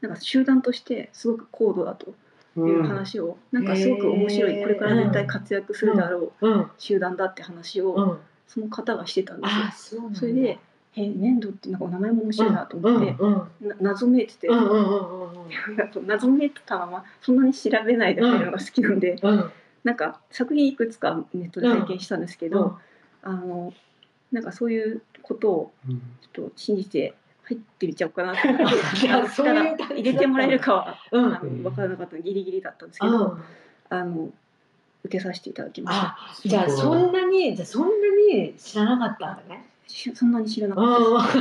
[0.00, 2.14] なんか集団としてすごく高度だと
[2.56, 6.70] いう話を、なんかすごく面白いこれから絶対活躍するだろううん。
[6.78, 8.18] 集団だって話を、うん。
[8.48, 10.10] その方がしてたんですよ。
[10.12, 10.58] それで
[10.96, 19.50] 「え粘土ってなんかお名前も面白いな」と思って、うんうんな謎めいてて、うんうんうんうん 謎めいてたままそんなに調べないで入るのが好きなんで、うん。
[19.84, 22.78] なんか作品いくつかネットで拝見したんですけど、
[23.24, 23.32] うん。
[23.32, 23.72] あの
[24.32, 26.02] なんかそういうことをうん。
[26.32, 28.48] ちょっと信じて入ってみちゃおうかなって
[29.94, 31.24] 入れてもらえるかは、うん。
[31.34, 33.42] あの分からなかったギリギリだったんですけど、うん。
[33.88, 34.30] あの
[35.04, 36.06] 受けさせていただきました。
[36.06, 39.69] あじゃあそんなにじゃあそんなに知らなかったんだね。
[39.90, 40.82] し そんなに知らなか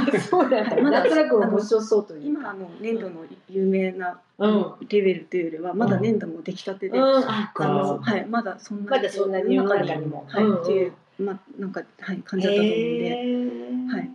[0.02, 0.30] ったです。
[0.30, 0.72] そうだった。
[0.76, 2.28] はいまだなんとなく面白そうというか。
[2.28, 14.12] 今あの粘土の有名なうんレベルというよりはまだ粘土も出来たてで、うんあはいまだそんなまだそんなに世の中にもはい、うんうんっていうまあなんかはい感じだったと思うんで、はい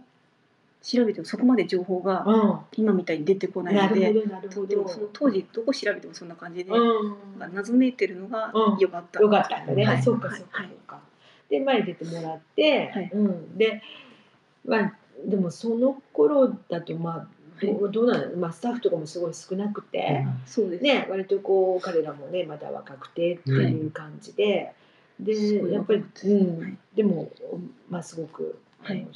[0.85, 4.67] 調べてもそこまで情報がう今みたいに出てこないので、るほどなるほど。
[4.67, 7.17] でもその当時どこ調べてもそんな感じで、うん。
[7.55, 9.19] 謎めいてるのがうん良かった。
[9.19, 9.83] よかったんだね。
[9.87, 11.01] はいそうかそうかはいそうか。
[11.49, 13.83] で前に出てもらって、はいうんで
[14.65, 14.93] まあ
[15.27, 17.29] でもその頃だとまあ
[17.65, 20.27] どうどうなの、まあスタッフとかもすごい少なくて。
[20.45, 20.85] そうです。
[20.85, 24.73] ね、割とこう彼らもねまだ若くてっていう感じで、
[25.21, 26.79] でやっぱり、うん。
[26.97, 27.31] でも
[27.89, 29.07] まあすごく、はい。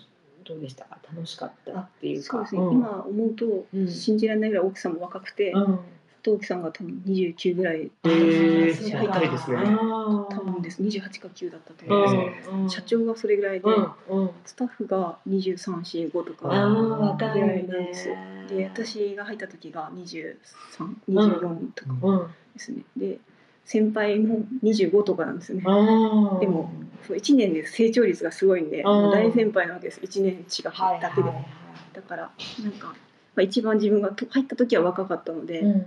[0.45, 0.85] どうでした？
[0.85, 2.29] か楽しかったっていうか。
[2.29, 2.61] そうですね。
[2.63, 2.71] ん。
[2.71, 3.89] 今思うとうん。
[3.89, 5.79] 信じられないぐらい大木さんも若くて、うん
[6.23, 10.83] 藤木さんが多分29ぐらいえーそうか若いですね多分です。
[10.83, 12.75] 28か9だったと思います。
[12.77, 18.15] 社長がそれぐらいで、うんうんスタッフが23、4、5とかあー若いぐらいねなんですよ。
[18.49, 20.37] で、私が入った時が23、
[21.09, 22.83] 24とかうんですね。
[22.97, 23.19] で、
[23.65, 25.65] 先輩も25とかなんですよね。
[26.41, 26.73] でも
[27.07, 30.01] そう1年で成長率がすごいんで、大先輩なわけです。
[30.01, 31.29] 1年違うはいだけで。
[31.29, 31.47] はい
[31.93, 32.31] だから、
[32.63, 32.95] なんか、ま
[33.39, 35.87] あ、一番自分がと入った時は若かったので、はいうん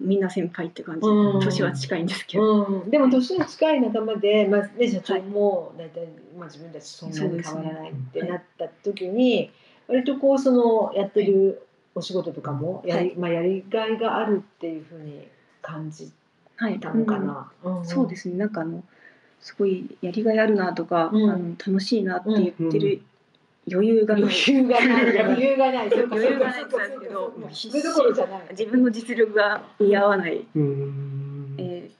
[0.00, 1.40] みんな先輩って感じ、うん。
[1.40, 9.50] 年は近いんですけど、うん、でも年の近い仲間で、まあね、社長も大体、まあ、自分たちそんなに変わらないってなった時に、
[9.88, 15.26] 割とこうそのやってるお仕事とかもやり,、まあ、やりがいがあるっていうふうに
[15.62, 16.12] 感じ
[16.56, 17.50] はい、たのかな。
[17.62, 17.86] うん。
[17.86, 18.36] そうですね。
[18.36, 18.82] なんかあの
[19.40, 21.30] すごいやりがいあるなとか、うん。
[21.30, 23.02] あの楽しいなって言ってる
[23.72, 25.20] 余裕がない、余裕がない。
[25.20, 25.88] 余裕がない。
[25.92, 26.64] 余裕がない。
[26.64, 28.42] んですけどそれどころじゃない。
[28.50, 31.54] 自分の実力が見合わない、うん。
[31.58, 31.98] えー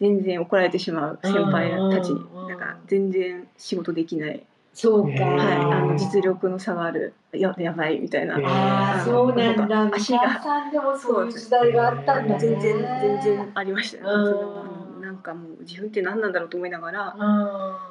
[0.00, 2.20] 全然怒られてしまう先輩たちに。
[2.20, 7.12] うんなんか全然仕事できない、そうか、はい、うんあの実力の差がある。
[7.32, 9.66] ややばいみたいな、ああそうなんだ。
[9.68, 10.18] 三足が。
[10.20, 12.38] 河さんでもそういう時代があったんだね。
[12.40, 14.24] 全然全然ありましたよ、うん。
[14.24, 14.64] それはあ
[14.96, 17.14] のなんかもう自分って何なんだろうと思いながら。
[17.18, 17.89] あ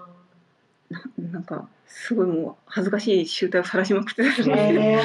[0.89, 4.99] な なんかすごいもう恥ずかしい集体を晒しまくってたんですーね。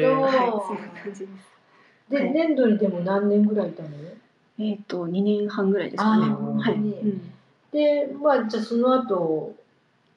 [0.00, 1.26] えー、はい、本そんな感じです。
[2.10, 3.88] 当ではい粘土にでも何年ぐらいいたの？
[4.58, 6.26] えっ、と2年半ぐらいですかね。
[6.32, 6.74] はい。
[6.74, 7.32] うん
[7.72, 9.54] でまあじゃあその後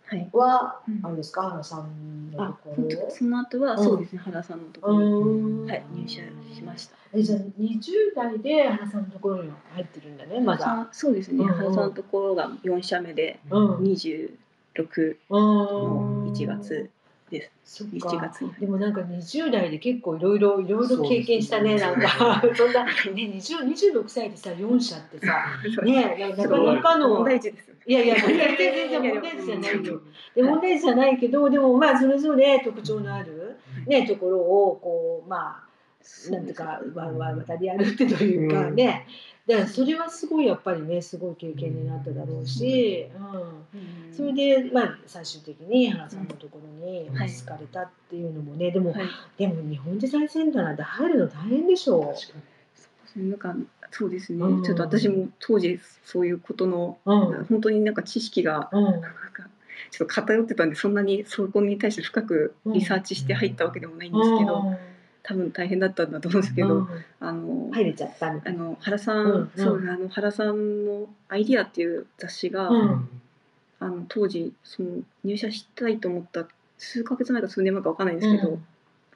[0.08, 0.30] はい。
[0.34, 1.44] は、うんあれですか？
[1.50, 6.22] 原さんのあところその後はうんそうですね原さんのとこうろに、んはい入社
[6.54, 6.98] しました。
[7.14, 7.82] えじゃあ20
[8.16, 10.66] 代で原さんのところに入ってるんだねまだ。
[10.66, 11.44] さそうですね。
[11.44, 13.58] うんうん原さんのところが4社目でう
[14.84, 16.90] ん26のの1月
[17.30, 17.52] です。
[17.64, 18.54] そっ1か月に。
[18.60, 21.76] でもなんか20代で結構いろいろいろいろ経験したね。
[21.76, 22.42] なんか。
[22.56, 25.46] そんなね20 26歳でさ4社ってさ
[25.84, 27.82] ねなすかなかの問題児ですよね。
[27.88, 30.02] いやいや全然問題児じゃないよ。
[30.36, 33.58] で問題児じゃないけどでもまあそれぞれ特徴のある
[33.88, 35.66] ねところをこうまあ
[36.30, 39.08] なんていうかわわ渡り歩ってというかね、
[39.48, 44.14] だからそれはすごいやっぱりねすごい経験になっただろうし、うん、うん。
[44.16, 47.32] それでまあ最終的に原さんのところにはい。
[47.32, 49.06] 好かれたっていうのもねでも、はい。
[49.38, 52.16] でも日本デザインセンターなんて入るの大変でしょ
[53.16, 53.56] なんか
[53.92, 54.64] そうですね、うん。
[54.64, 58.84] ちょっと私も当時そういうことの、本当になんか知識がうん。
[58.84, 59.10] なんか
[59.92, 64.76] ちょっと偏ってたんでそんなにそこに対して深くリサーチして入ったわけでもないんですけど、
[65.28, 66.88] 多分大変だったんだと思うんですけど、うん。
[67.20, 68.34] あの、入れちゃったあ。
[68.52, 69.52] の原さん、うんうん。
[69.56, 73.10] そうあの原さんの「アイディア」っていう雑誌が、うん。
[73.80, 78.66] あの当時その入社したいと思った数ヶ月前か数年前かわかんないんですけど、うん。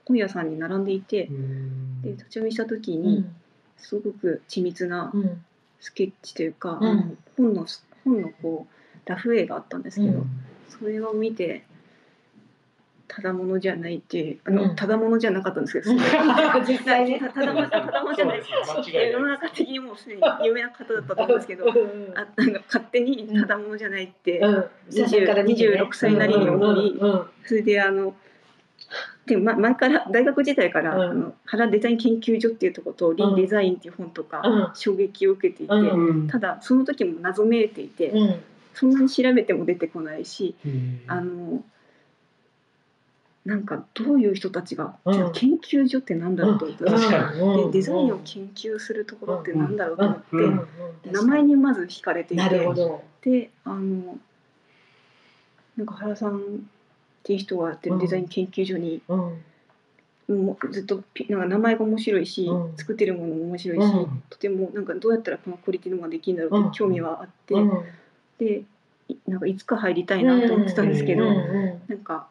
[0.05, 2.01] 本屋さんに並んでいて、うん。
[2.01, 3.35] で立ち読みした時うに、ん。
[3.77, 5.45] すごく緻密なうん。
[5.79, 6.87] スケッチというか、うん。
[6.87, 7.03] あの
[7.37, 7.67] 本の
[8.03, 8.65] 本のこ
[9.05, 10.29] うラフ絵があったんですけど、うん。
[10.67, 11.63] それを見て
[13.09, 14.75] ただものじゃないっていうあの、うん。
[14.75, 15.91] ただものじゃなかったんですけど、
[16.65, 17.19] 実際ね。
[17.19, 18.37] たただものただものじゃない。
[18.37, 18.51] です
[18.95, 22.53] 世の中的にもうすでに有名な方だったと思うんですけどうんあなん。
[22.53, 24.65] か勝手にただものじゃないって、うん。
[24.91, 28.13] 20 26歳なりに思いうんうんそれであの
[29.25, 31.01] で、ま、前から大学時代から、うん。
[31.01, 34.71] あの原デザイン研究所っていうところと、リーデザインっていう本とか、うん。
[34.73, 38.35] 衝撃を受けていて、うんうんただその時も謎めいていて、うん。
[38.73, 41.63] そんなに調べても出てこないし、うんあの
[43.49, 45.13] なんかどういう人たちが、うん。
[45.13, 52.69] じゃあ研究所ってなんだろうと思って、でデザインを研究するところってなんだろうと思って、名前にまず惹かれていて。
[53.21, 54.19] であの
[55.75, 56.41] なんか原さんっ
[57.23, 59.17] ていう人がやってるデザイン研究所に、うん。
[60.45, 62.77] もうずっとピなんか名前が面白いし、うん。
[62.77, 64.23] 作ってるものも面白いし、うん。
[64.29, 67.83] とてもなんかどうやったらこのクオリティのができるんだろうって興味はあって、うん。
[68.37, 68.61] で
[69.07, 71.81] いなんかいつか入りたいなと思ってたんですけど、うん。
[71.87, 72.27] なんか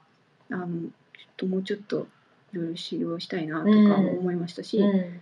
[0.50, 0.68] あの
[1.38, 2.06] ともうちょっと
[2.52, 5.20] いろいろ修行したいなとかも思いましたし、うん。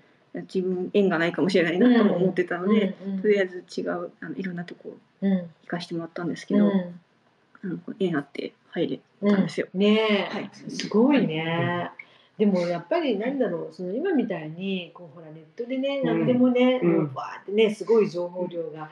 [0.53, 3.23] 自分縁がないかもしれないなとも思ってたので、うん。
[3.23, 5.33] とりあえず違うあのいろんなとこうん。
[5.33, 9.69] 行かしてもらったんですけど、あの縁あって入れたんですよ。
[9.75, 10.51] ねえ、はい。
[10.53, 11.91] すごいね。
[12.39, 16.07] でもやっぱりなんだろう その今みたいにこうほらネットでねうん。
[16.07, 16.93] 何でもね、うん。
[16.93, 18.91] もうバーってねすごい情報量が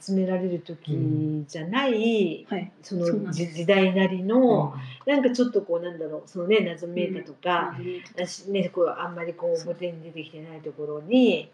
[0.00, 3.42] 集められる時じゃない、はい、そそうなんです。
[3.42, 4.74] の時時代なりの、
[5.06, 11.50] なんかちょっとこうなんだろうそのね謎めいたとか、はい私ねこうあんまりこう表に出てきてないところに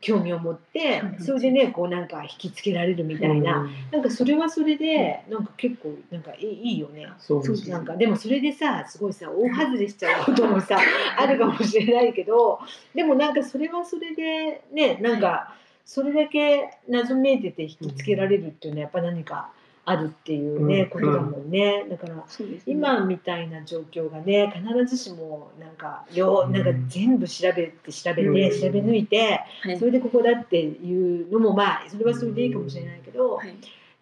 [0.00, 3.70] 興味を持ってうんそれでねこうなんか引きつけられるみたいな、うん。
[3.90, 7.08] なんかそれはそれでなんか結構なんかいいよね。
[7.18, 10.78] そうなんかでもそれでさすごいさ大外れしちゃうこともさ
[11.18, 12.60] あるかもしれないけど
[12.94, 19.50] でもなんかそれはそれでねなんかそれだけ謎めいてて引きつけられるっていうのはやっぱ何か
[19.88, 20.90] あるっていうね、うん。
[20.90, 21.86] ことだもんね。
[21.88, 22.24] だから
[22.66, 28.34] 今みたいな状況がね必ずしもなんかよなんか全部調べて調べて、うん。
[28.60, 29.78] 調べ抜いてはい。
[29.78, 33.54] それでここだっていうのもまあそれはそれでいいかもしれないけど、はい。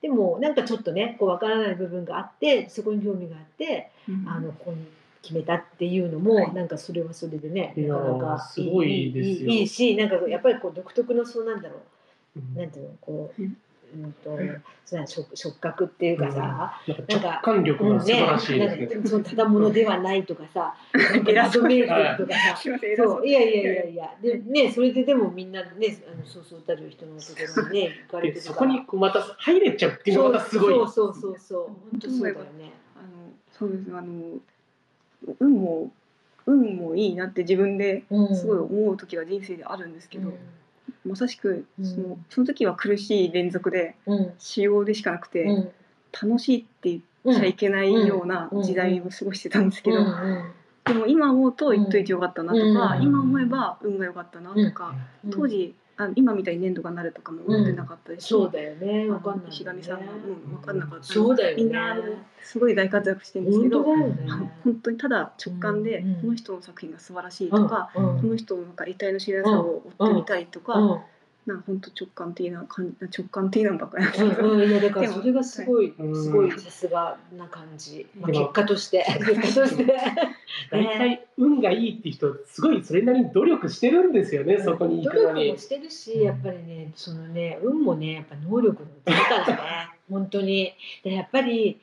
[0.02, 4.28] でもなんかちょっとねこう分からない部分があってそこに興味があってうん。
[4.28, 4.78] あのここに
[5.22, 6.52] 決めたっていうのも、はい。
[6.52, 11.76] なんかそれはそれでねなかなかいいいいしなんかやっぱりこう独特のそうなんだろ
[12.36, 12.40] う。
[12.40, 12.54] うん。
[12.60, 13.56] なんていうのこう、うん
[13.94, 14.38] うんと
[14.84, 18.86] そうなん触触覚っていうかさ、なんか直感力うんが素晴らしいですね。
[18.86, 22.56] なんかそのただものではないとかさ なんか謎めいてるとかさ。
[22.56, 22.78] そう。
[22.96, 24.14] そういやいやいやいや。
[24.22, 25.68] でねそれででもみんなね
[26.12, 28.50] あのそうそうたる人のところにね行かれてるか。
[28.50, 30.74] らこにこうまた入れちゃうっていうのがまたすごい。
[30.74, 31.62] そうそうそうそう。
[31.90, 32.72] 本当そうだよね。
[32.96, 34.38] あのそうですあの
[35.40, 35.90] 運も
[36.46, 40.32] 運もいいなって自分ですごい思う時が人生であるんですけど、
[41.06, 41.86] まさしくうん。
[41.86, 44.32] そのその時は苦しい連続でうん。
[44.38, 45.70] 仕様でしかなくて、うん。
[46.28, 46.88] 楽しいって
[47.24, 49.98] 言っちゃいけないような時代を過ごしてたんですけど、
[50.84, 53.02] でも今思うと言っといてよかったなとか、うん。
[53.02, 55.30] 今思えば運が良かったなとか、うん。
[55.30, 58.26] 当時あ今みたいに粘土がなるとかも思ってなかったです。
[58.26, 59.04] し、そうだよね。
[59.04, 61.04] あのわかんない石上さんがうん分かんなかった。
[61.04, 61.64] そうだよね。
[61.64, 61.96] みんな
[62.42, 64.52] すごい大活躍してるんですけ本当ど、だよね。
[64.64, 71.00] 本当にただ直感で、うんこの人の作品が素晴らしいとか、うんこの人のなんか得体の知らなさを追ってみたいとか、うん
[71.46, 79.04] なんか本当直感的な感じ直感的なのばっかりなんですけど、うんうんいやだからそれがすごいうんすごいさすがな感じ、まあ、結果として。
[79.40, 79.86] 結果として。
[80.70, 85.34] 大体運がいいって人すごいそれなりに努力してるんですよね、そこに行くのに。
[85.34, 85.58] 努力も。
[85.58, 90.72] してるしやっぱりねそのね運もねやっぱ能力のうちだからね本当に。
[91.04, 91.80] でやっぱり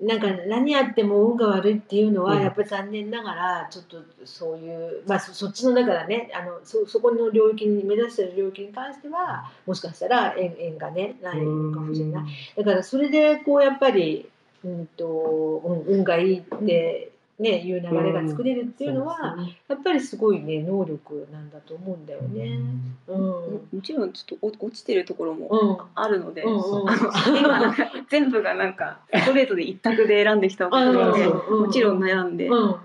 [0.00, 2.42] なんか何やっても運が悪いっていうのはうん。
[2.42, 6.30] やっぱり残念ながらちょっとそういうまあそそっちのだからね。
[6.34, 12.24] あのそそこの領域に目指してる領域に関してはもしかしたら縁縁がねないのかもしれない。
[12.56, 14.28] だからそれでこうやっぱり、
[14.64, 19.36] うんとうん、運がいいって、ね、いう流れが作れるっていうのは、
[19.68, 22.60] やっぱりすごいね能力なんだと思うんだよね。
[23.08, 23.20] うん。
[23.20, 25.78] ももちろんちょっとお落ちてるところもうん。
[25.94, 26.88] あるので、うんうん。
[26.88, 31.60] あの今なんか全部がなんかストレートで一択で選んできたわけなので、うん。
[31.66, 32.76] もちろん悩んで、うん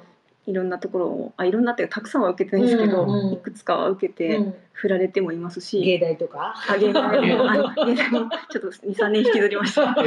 [0.50, 4.56] いろんなところをあいろんなっていうかたくさんは受けてないんですけど、うんうんいくつかは受けて、うん。
[4.72, 6.56] 振られてもいますし、芸大とか？
[6.70, 7.04] あ芸大。
[7.36, 8.12] もあの芸大。
[8.12, 9.88] もちょっと二三年引きずりました。
[9.94, 10.06] は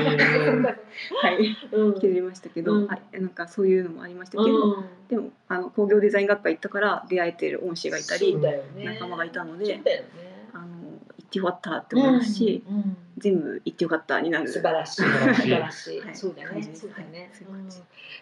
[1.38, 2.86] えい、うん引きずりましたけど、うん。
[2.86, 4.84] はい、なんかそういうのもありましたけど、うん。
[5.08, 8.62] でもあの工業デザイン学科行ったから出会えてる恩師がいたりね。
[8.76, 9.82] 仲間がいたのでね。
[10.54, 15.02] あの行ってよかったって思いますし、うんうん全部行ってよかったになる素晴らしい。
[15.02, 16.00] 素晴晴らしいらしい。
[16.00, 16.70] はいそうだね。
[16.74, 17.30] そうだね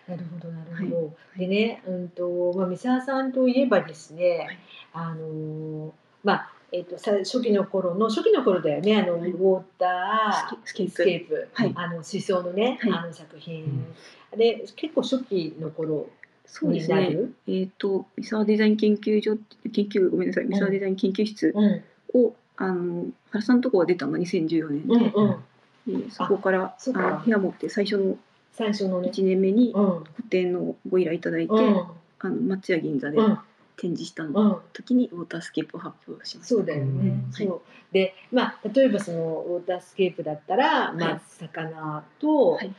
[0.06, 1.16] なるほど、なるほど。
[1.38, 4.38] でね、うんと、まあ、三沢さんといえばですね。
[4.46, 4.58] はい
[4.92, 5.90] あのー、
[6.24, 8.96] まあ、えっ、と、さ、初期の頃の、初期の頃だよね。
[9.00, 10.56] あの、ウはいォーター。
[10.64, 13.86] スケスケープスケープ、はいあの水槽のね、はいあの作品、うん
[14.32, 16.08] あれ結構初期の頃
[16.46, 17.08] そうですね。
[17.08, 17.34] になる？
[17.48, 19.36] えっ、と三沢デザイン研究所
[19.72, 21.82] 研究ごめんなさい三沢デザイン研究室うん
[22.12, 25.40] を、あの原さんのとこが出たのが2014年で、うん
[25.86, 26.00] うん。
[26.04, 28.16] でそこからあの部屋持って最初の
[28.52, 29.10] 最初のね。
[29.12, 31.84] 1年目にうん個展のご依頼いただいて、うん
[32.22, 33.38] あの松屋銀座でうん
[33.78, 34.60] 展示したうのん。
[34.74, 36.54] 時にウォータースケープを発表しました。
[36.54, 37.08] そうだよね。
[37.26, 37.60] うんそう
[37.92, 42.74] でまあ例えばそのウォータースケープだったら、まあはい魚と、はい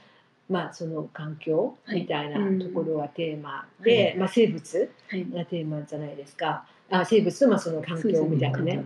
[0.48, 5.28] まあその環境はいみたいなうんところがテーマで、はいまあ生物はい。
[5.32, 6.66] がテーマじゃないですか。
[6.92, 8.84] あ生物とまあその環境みたいなね。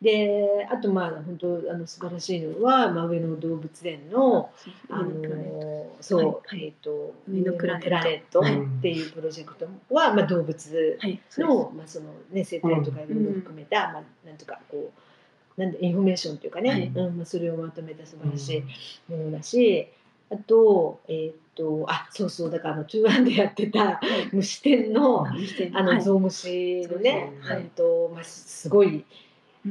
[0.00, 4.48] であとまあ本当あの素晴らしいのは、まあ、上野動物園の
[4.88, 8.40] あのそう、はいえっ、と上野プラネット。
[8.40, 10.98] っていうプロジェクトは、まあ動物
[11.38, 14.92] の、まあ、そのね生態とかいろいろ含めた、まあ、なんとかこ
[15.56, 16.92] うなんでインフォメーションというかね、はい。
[16.94, 18.64] うんまあ、それをまとめた素晴らし
[19.08, 19.88] いものだし、
[20.30, 24.00] あとえっ、とあそうそうだからあの21でやってた
[24.32, 25.26] 虫店の。
[25.26, 27.62] あのゾウムシのね、はい。
[27.62, 29.04] あとまあすすごい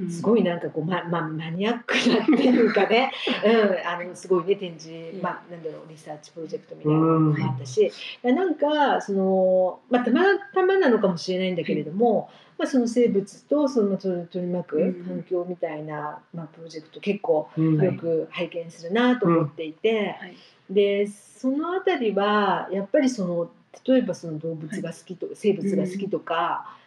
[0.10, 0.42] すごい。
[0.42, 3.12] いなんかこう、まま、マニアックなっていうかね、
[3.46, 7.92] うん、あのすごいね展示、まあ、なんだろうリサーチプロジェクトみたいなのもあったし、
[8.24, 10.24] なんかその、まあ、たま
[10.54, 15.06] たまなのかもしれないんだけれども、まあ、その生物とその取り巻くうん。
[15.06, 17.82] 環境みたいな、まあ、プロジェクト結構うん。
[17.82, 20.36] よく拝見するなと思っていて、はい。
[20.70, 23.50] でそのあたりはやっぱりその
[23.86, 26.78] 例えばその動物が好きとか、生物が好きとか、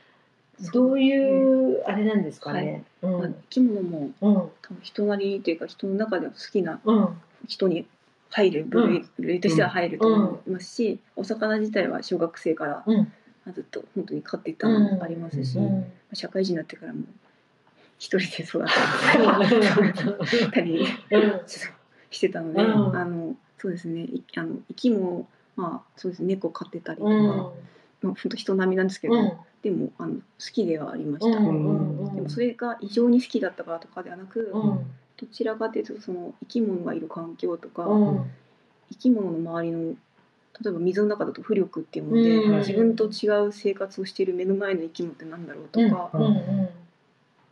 [0.72, 2.84] どういうあれなんですかね。
[3.02, 4.34] 生き物もうん。
[4.34, 7.08] 多分人なりというか人の中では好きなうん。
[7.46, 7.86] 人に
[8.28, 13.12] 入る部類,、部類としては入ると思いますし、お魚自体は小学生からうん。
[13.54, 15.86] ずっと本当に飼っていたのもありますし、うん。
[16.12, 17.04] 社会人になってからも
[17.98, 18.66] 一人で育っ
[20.52, 20.86] たり
[22.10, 22.96] してたので、うん。
[22.96, 24.02] あのそうですね。
[24.02, 26.34] いあの生き物まあそうですね。
[26.34, 27.26] 猫飼ってたりとか、うん。
[27.26, 27.52] まあ
[28.02, 29.32] 本当人並みなんですけど、うん
[29.62, 30.20] でもあの好
[30.52, 31.38] きではありました。
[31.38, 34.86] うんでもそれが異常に好きだったからとかではなく、うん。
[35.16, 38.30] どちらかというとその生き物がいる環境とか、うん。
[38.90, 39.78] 生き物の周りの
[40.62, 42.58] 例えば水の中だと浮力っていうもので、うん。
[42.58, 46.68] 自分と違う生活をしている目の前の生き物って何だろうとか、うんうん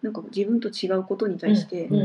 [0.01, 1.99] なんか自分と違うことに対して、うん。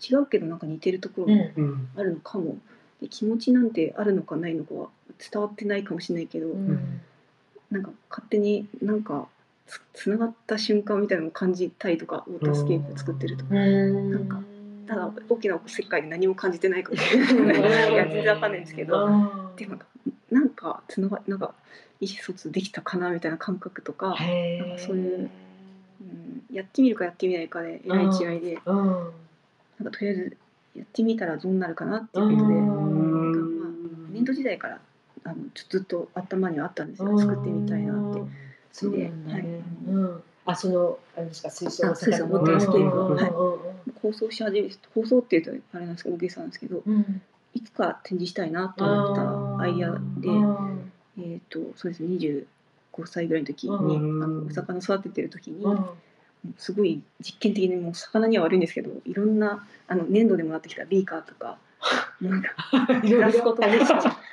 [0.00, 1.88] 違うけどなんか似てるところもうんうん。
[1.96, 2.56] あるのかも、
[3.02, 7.00] で気持ちなんてあるのかないのかは伝わってないかもしれないけど、うん
[7.70, 9.28] なんか勝手になんか
[9.66, 13.54] つつながった瞬間みたいなのを感じたいとかウォータースケープ作ってるとか。
[13.54, 14.10] うん。
[14.10, 14.40] なんか
[14.86, 19.08] ただ大きな世界で何も感じてないかもしれないいや全然わかんないんですけど、
[19.56, 19.78] でも
[20.30, 21.54] なんかつながなんか
[22.00, 25.30] 意思疎通できたかなみたいな感覚とか、へなんかそういう
[26.00, 28.76] うん、やってみるかやってみないかでえらい違いで、うん。
[28.76, 29.10] なんか
[29.90, 30.36] とりあえず
[30.76, 33.32] やってみたらどうなるかなっていうことで、うん。
[33.32, 33.70] なんかま
[34.06, 34.78] あ年度時代から
[35.24, 38.20] あのちょずっと頭にはあったんですよ、作ってみたいなって。
[38.72, 39.28] そうなん。
[39.28, 39.34] だね。
[39.34, 39.42] はい。
[39.88, 40.22] うん。
[40.44, 42.34] あ、そのあれですか水槽あ水槽魚の。
[42.36, 43.92] ウォータースケープうんはいうん。
[43.94, 47.22] 構想し始め構想っていうとあれなんですけど大げさなんですけどうん。
[47.54, 49.98] いつか展示したいなと思ったアイデアで。
[50.28, 50.92] うん。
[51.18, 54.22] えー、とそうですね25歳ぐらいの時に、うん。
[54.22, 55.86] あのお魚育ててる時に、うん。
[56.58, 61.58] すごい実験的にもう魚には悪いんですけどいろんなあの粘土でもらってきたビーカーとか
[62.20, 62.50] なんか
[63.02, 63.68] グラスコとか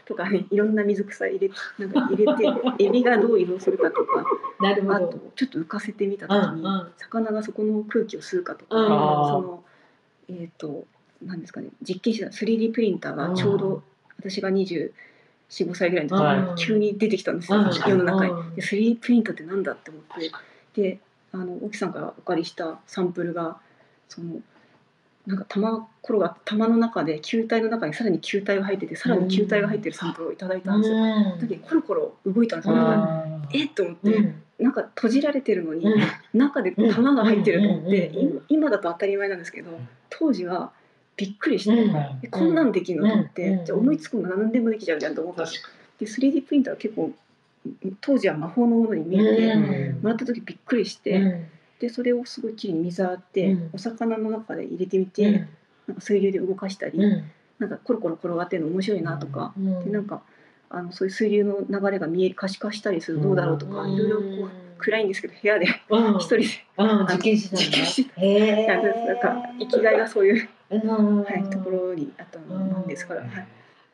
[0.06, 2.44] とかねいろんな水草入れなんか入れて
[2.80, 4.26] エビがどう移動するかとか
[4.60, 5.08] あなるほど。
[5.08, 6.66] とちょっと浮かせてみた時に、
[6.98, 8.88] 魚がそこの空気を吸うかとか、うん。
[8.88, 9.64] その
[10.30, 10.86] えっ、と
[11.22, 13.84] 何ですかね実験してた 3D プリンターがちょうど
[14.20, 14.92] 私が24、
[15.50, 17.74] 5歳ぐらいの時には急に出てきたんですよ、うん。
[17.74, 18.32] 世の中に。
[18.32, 18.56] うん。
[18.56, 20.32] で 3D プリンターってなんだって思って。
[20.82, 21.00] で
[21.34, 23.58] あの沖さんからお借りしたサンプルが
[24.08, 24.40] その
[25.26, 30.98] なんか玉転がって玉の中で球体の中にさらに球体が入っててさらに球体が入ってるサンプルをいただいたんですよ。
[30.98, 31.40] うん。
[31.40, 32.76] だけどコロコロ動いたんですよ。
[33.54, 33.66] え？
[33.66, 34.44] っと思って、うん。
[34.60, 36.02] なんか閉じられてるのに、うん。
[36.34, 38.12] 中で玉が入ってると思って、
[38.50, 40.72] 今だと当たり前なんですけど当時は
[41.16, 43.08] びっくりして、こんなんできるの？
[43.08, 43.66] と思って、うん。
[43.66, 45.46] じゃあ思いつくの何でもできちゃうじゃんと思ったん。
[45.46, 47.12] ですで 3D プリンターは結構
[48.02, 50.02] 当時は魔法のものに見えて、うん。
[50.02, 51.46] もらった時びっくりして、うん
[51.80, 53.70] でそれをすごいきれいに水洗って、うん。
[53.74, 55.34] お魚の中で入れてみて、うん。
[55.88, 57.24] なんか水流で動かしたり、うん。
[57.60, 59.84] なんかコロコロ転がってるの面白いなとか、うん。
[59.86, 60.22] でなんか
[60.70, 64.50] あのそういう水流の流れが見える可視化したりするとどうだろうとか、いろいろこう
[64.80, 66.16] 暗いんですけど部屋でうん。
[66.16, 66.46] 一人で。
[66.78, 67.08] うん。
[67.08, 68.68] 実験してたんだ実験してへえ。
[68.68, 71.24] なんか生きがいがそういう、うん。
[71.24, 73.30] はい、ところにあったんですから、はい、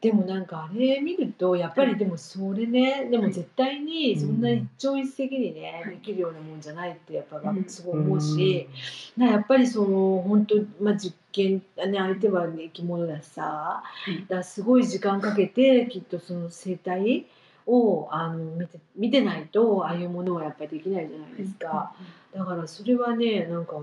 [0.01, 7.65] でもなんかあれ見るとやっぱりでもそれねでも絶対にそんな一朝一夕にねはいできるようなもんじゃないってやっぱうん。
[7.67, 8.69] すごい思うし
[9.17, 17.25] なやっぱりその本当まあ実験ね相手は生き物だしさいだすごい時間かけてきっとその生態
[17.67, 21.93] をあの見て見てないとああいうものはやっぱりできないじゃないですか。
[22.33, 23.75] だからそれはねなんか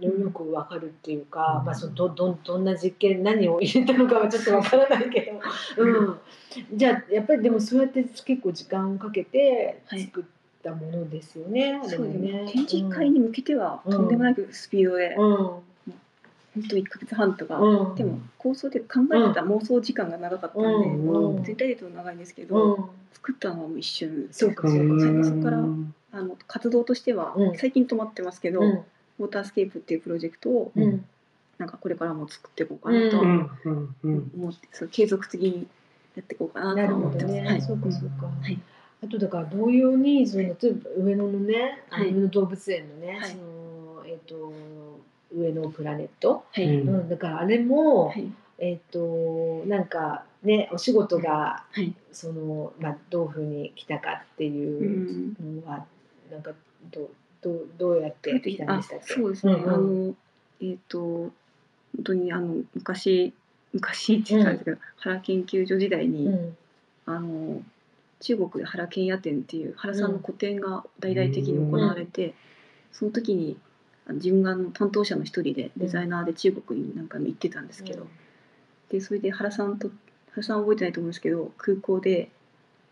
[0.00, 5.32] よくわかるっていうか、まあ、そのどどどんな実験何を入れたのかはちょっとわからないけ
[5.76, 6.18] ど、 うん、
[6.74, 10.02] じゃあやっぱりでもそうやって結構時間をかけてはい。
[10.02, 10.24] 作っ
[10.62, 11.80] たものですよね。
[11.84, 12.52] そうですねね。
[12.52, 15.36] 展示会に向けてはとんでもなくスピードで、うん。
[15.36, 15.62] 本
[16.68, 17.94] 当1ヶ月半とか、うん。
[17.94, 21.36] でも構想で考えてた妄想時間が長かったんで、うん。
[21.36, 21.44] うん。
[21.44, 22.84] 全体でと長いんですけど、うん。
[23.12, 25.00] 作ったのはもう一瞬そうかそうか。
[25.00, 25.64] そうかそこから
[26.12, 27.56] あの活動としては、うん。
[27.56, 28.84] 最近止まってますけど、うん
[29.20, 31.04] ウォータースケープっていうプロジェクトをうん。
[31.58, 33.28] なんかこれからも作っていこうかなとううん。
[33.28, 35.66] んうんうん思って、そう継続的に
[36.16, 37.26] やっていこうかななると思ってます。
[37.26, 37.60] ほどね、はい。
[37.62, 38.58] そうかそうか、はい。
[39.04, 42.14] あとだから同様にその例えば上野のね、はい。
[42.14, 43.30] 上野動物園のね、はい。
[43.30, 44.52] そのえっ、と
[45.36, 46.94] 上野プラネット、はい、うん。
[46.94, 48.32] うん、だからあれも、はい。
[48.58, 51.94] えっ、となんかねお仕事がはい。
[52.10, 55.84] そのまあどういうふうに来たかってういうんのは、
[56.32, 56.52] なんか
[56.90, 57.08] どう
[57.42, 59.14] どうどうやって来たんあでしたっけ？
[59.14, 59.70] そうですね、うんうん。
[59.70, 60.14] あの
[60.60, 61.32] えっ、と本
[62.04, 63.32] 当にあの昔
[63.72, 66.56] 昔って言ったんですけど、原研究所時代に、うん。
[67.06, 67.62] あの
[68.20, 72.34] 中国で原剣屋展っていう原さんの個展が大々的に行われて、
[72.92, 73.56] その時に
[74.08, 78.06] 自分があの担当者の一人でデザイナーで中国に何回も行ってたんですけど、
[78.90, 79.90] でそれで原さんと
[80.32, 82.30] 原さんは覚えてないと思うんですけど空港で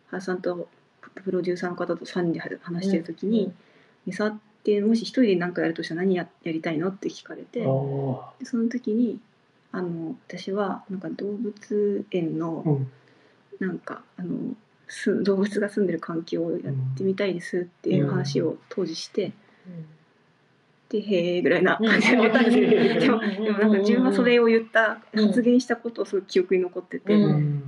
[0.08, 0.68] 原さんと
[1.14, 3.52] プロデューサーの方と3人で話してる時に
[4.06, 9.18] 「ミサってもし一人で何かやるとしたら何ややりたいの?」って聞かれて、その時に
[9.72, 12.80] あの私はなんか動物園の
[13.60, 14.54] なんかあの
[14.88, 19.32] す動物が住んでる環境をやってみたいですっていう話を当時して、
[20.88, 22.56] でへえぐらいな感じで言ったんです。
[23.00, 23.20] けど、うん。
[23.20, 25.26] でもでもなんか自分はそれを言った、うん。
[25.26, 27.14] 発言したことをすごい記憶に残ってて、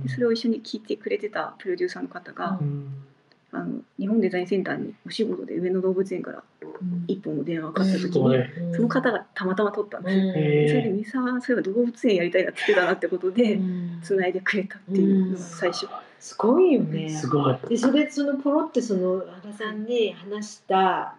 [0.07, 2.91] それを一緒に聞いてくれてたプロデューサーの方が、うん
[3.53, 6.43] あの日本デザインセンターにお仕事で上野動物園から
[7.07, 8.39] 一本の電話がかかった時に、すごい
[8.73, 10.33] その方がたまたま取ったんですよ。
[10.35, 13.59] へーそれで三沢はそういえば動物園やりたいなって言ってたなってことで
[14.01, 15.87] つないでくれたっていうのが最初。
[16.19, 17.09] すごいよね。
[17.09, 17.57] すごい。
[17.67, 21.15] でそれそのポロってその原さんに話した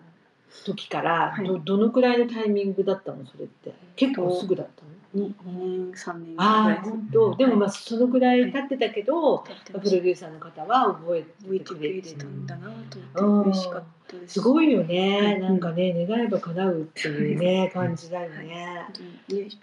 [0.65, 1.47] 時からはい。
[1.47, 3.27] ど,、どのくらいのタイミングだったの？
[3.27, 3.75] それって。
[3.97, 4.91] 結構すぐだったの？
[5.15, 6.79] に2年3年ぐらい。
[6.83, 7.37] 本当？
[7.37, 12.71] でもまあそのくらい経ってたけど、経ってプロデューサーの方は覚えててくくれてたんだな
[13.15, 14.35] と思って嬉しかったです。
[14.35, 15.47] すごいよね、うん。
[15.47, 18.87] なんかね願えば叶うっていうね感じだよね。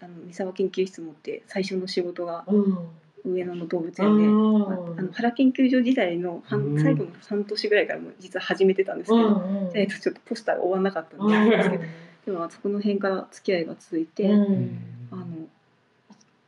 [0.01, 2.77] あの三沢研究室持って最初の仕事がうん
[3.25, 6.81] 上野の動物う園で、ああの原研究所時代の半うん。
[6.81, 11.83] 最後の半年ぐらいからも実は始めてたんですけど、うんえっとちょっとポスターが終わらなかったんうんですけど、
[12.25, 14.79] でもそこの辺から付き合いが続いて、うん。
[15.11, 15.25] あの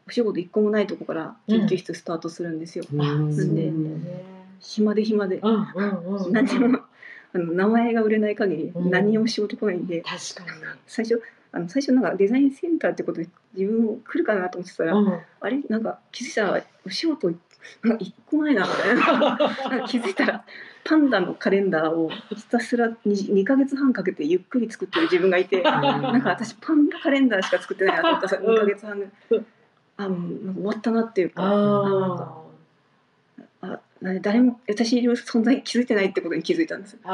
[0.08, 2.86] お仕事一個もないとこから研究室スタートするんですよ。
[2.92, 2.98] うん。
[2.98, 3.72] なんで
[4.60, 5.42] 暇で暇で、
[6.32, 6.80] 何も
[7.34, 10.04] あの名前が売れない限りうん何にも仕事来ないんで。
[10.86, 11.22] 最初
[11.54, 15.20] あの最初なんかデザインセンターってことで自分も来るかなと思ってたら、うん。
[15.42, 15.60] あれ？
[15.70, 17.30] なんか気づいたらお仕事
[17.84, 20.44] なんか一個 ないなみたいな気づいたら
[20.84, 29.08] パンダのカレンダーをひたすら 2, 2ヶ月半かけてゆっくり作ってる自分がいてなんか私パンダカレンダーしか作ってないなと思ったら2ヶ月半で
[29.98, 32.42] あもうなんか終わったなっていうかあなんか
[33.62, 37.08] あな誰も私の存在に気づいてないってことに気づいたんですそ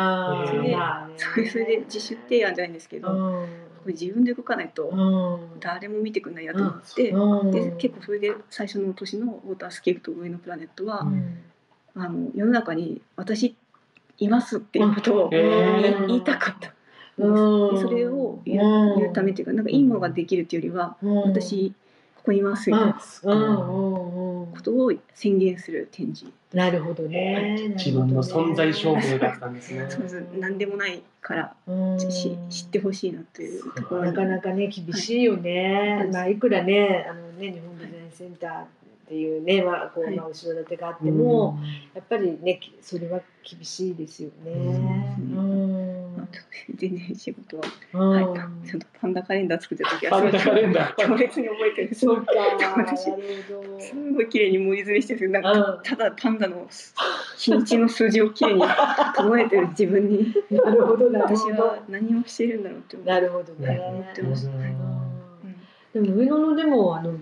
[0.53, 1.13] れでまあね。
[1.17, 3.45] それそれで自主提案じゃないんですけど、
[3.87, 5.59] これ自分で動かないとうん。
[5.61, 11.39] 誰も見てくんないなと思って、うんで結構それで最初の年のウォータースケープと上のプラネットは、うん。
[11.95, 13.55] あの世の中に私
[14.19, 16.73] いますっていうことをへ言いたかった。
[17.17, 17.23] そ
[17.89, 21.15] れを言うためっていうかなんかいいものができるっていうよりは、うん。
[21.31, 21.73] 私
[22.17, 22.99] ここにいますみたいな
[24.53, 26.33] ことを宣言する展示。
[26.53, 27.73] なるほどね。
[27.75, 29.85] 自分の存在証明だったんですね。
[29.89, 31.99] そうです何でもないからうん。
[31.99, 34.11] し知ってほしいなというところに。
[34.11, 35.97] なかなかね厳しいよね。
[35.99, 36.07] はい。
[36.11, 38.65] まあいくらねあのね日本デザインセンターっ
[39.07, 40.15] ていうねまあこう、はい。
[40.15, 41.57] まあ後ろ盾があっても、
[41.93, 44.51] やっぱりねきそれは厳しいですよね。
[44.53, 45.56] ううん
[46.37, 47.63] まあ全然仕事は、
[47.93, 50.95] うんはい、ちょっとパンダカレンダー作ってた時はパンダカレンダー。
[50.95, 51.81] 強烈に覚えて。
[51.87, 52.33] るそうか。
[52.33, 53.79] なる私ほど。
[53.79, 55.83] すごい綺麗に文字詰めしてるなんかうん。
[55.83, 56.67] ただパンダの
[57.37, 58.61] 日にちの数字を綺麗に
[59.15, 60.33] 整えてる自分に。
[60.51, 61.79] なるほど私は。
[61.89, 63.79] 何をしているんだろうって思うなるほどなね。
[63.79, 64.49] 思ってます、
[65.93, 67.13] でも上野のでもあの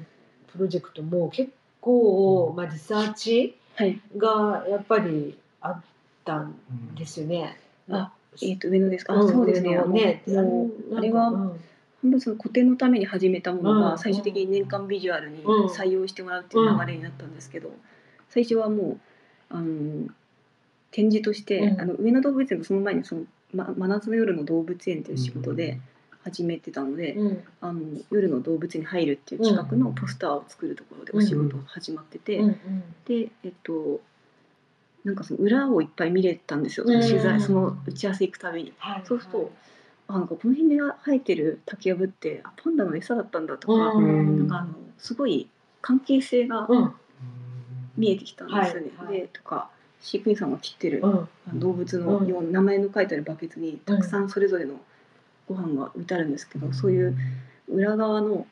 [0.52, 1.52] プロジェクトも結
[1.82, 4.00] 構、まあ、リサーチはい。
[4.16, 5.82] がやっぱりあっ
[6.24, 6.56] たん
[6.98, 7.58] ですよね。
[7.90, 8.12] あ、
[8.42, 9.14] えっ、と上野ですか？
[9.14, 9.70] あうんそうですね。
[9.72, 11.60] ねあのあれはうん。
[12.02, 13.82] 本当にその個展のために始めたものうん。
[13.82, 15.66] が最終的に年間ビジュアルにうん。
[15.68, 17.72] 採用してもらうっていう流れになったんですけど、
[18.30, 19.00] 最初はもう
[19.50, 20.08] あの
[20.92, 21.82] 展示として、うん。
[21.82, 23.24] あの上野動物園のその前にその、
[23.54, 25.80] ま、真夏の夜の動物園という仕事で
[26.24, 27.44] 始めてたので、うん。
[27.62, 27.82] あの
[28.12, 32.56] 夜の動物園に入るっていう企画のポスターを作るところでお仕事が始まってて、うん。
[33.06, 34.00] でえっと
[35.06, 38.74] なんかその裏をいっぱい見れたんですよ、うん取材その打ち合わせ行くたびに。
[38.78, 39.52] はいそうすると
[40.08, 45.50] あなんかこの辺で生えてる竹やぶってあパンダの餌だったんだとか,、うんなんかあのすごい
[45.82, 46.94] 関係性がうん。
[47.98, 48.92] 見えてきたんですよね。
[48.98, 49.22] はいはい。
[49.22, 49.70] でとか
[50.02, 51.02] 飼育員さんが切ってる、
[51.54, 54.80] 動物のような名前の書いてあるバケツにたくさんそれぞれの
[55.48, 57.18] ご飯が置いてあるんですけど、そういう
[57.70, 58.46] 裏側の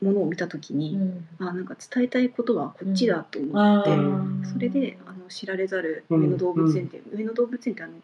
[0.00, 0.98] ものを見た時に、
[1.38, 4.42] あなんか伝えたいことはこっちだと思って、うん。
[4.44, 7.94] それであの知られざる上野動物園って、上野動物園ってあの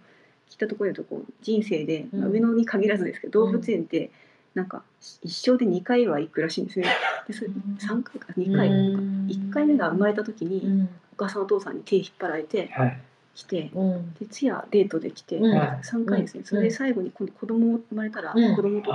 [0.51, 3.53] 聞いたところで言うとこう人生で、まあ、うん上野に限らずですけど、うん。
[3.53, 4.11] 動物園って
[4.55, 4.83] なんか
[5.23, 6.87] 一生で2回は行くらしいんですね。
[7.29, 9.27] でそれ3回か2回、うん。
[9.29, 10.89] 1回目が生まれた時に、うん。
[11.13, 13.01] お母さんお父さんに手引っ張られてはい。
[13.37, 14.15] 来てうん。
[14.15, 15.53] で通夜デートで来て、うん。
[15.57, 18.57] 3回ですね、それで最後に今度子供生まれたら、うん。
[18.57, 18.93] 子供と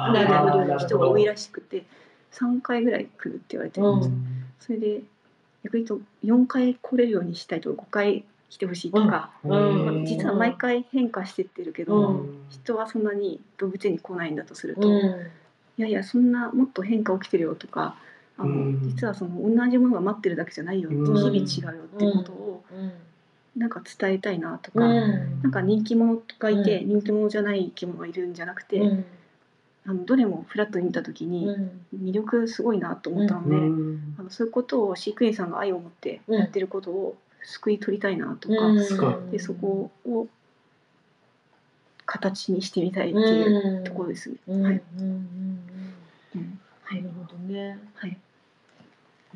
[0.77, 1.85] 人が多いらしくて
[2.31, 4.05] 3回ぐらい来るって言われてるんで
[4.59, 5.01] す、それで
[5.63, 10.05] 逆に言うと4回来れるようにしたいとか5回来てほしいとか、うん。
[10.05, 12.45] 実は毎回変化してってるけど、うん。
[12.49, 15.31] 人はそんなに動物園に来ないんだとすると、いう
[15.77, 15.81] ん。
[15.81, 17.95] やいやそんなもっと変化起きてるよとか
[18.37, 18.81] あの、うん。
[18.83, 21.31] 実はその同じものが待ってるだけじゃないよって、うん。
[21.31, 22.63] 日々違うよってことを
[23.55, 25.41] なんか伝えたいなとか、うん。
[25.41, 29.05] なんか人気者がいて、うん人気者じゃない生き物がいるんじゃなくて、うん
[29.89, 31.85] あのどれもフラットに見た時にうん。
[31.95, 34.15] 魅力すごいなと思ったので、うん。
[34.19, 38.85] あのそういうことを飼育員さんが愛を持ってやってることを救い取りたいなとか、うん。
[38.85, 39.15] すごい。
[39.31, 40.27] でそこを
[42.05, 44.29] 形にしてみたいっていうところです。
[44.29, 44.37] ね。
[44.45, 45.59] うん。
[46.83, 47.01] はい。
[47.01, 47.79] なるほどね。
[47.95, 48.15] はい。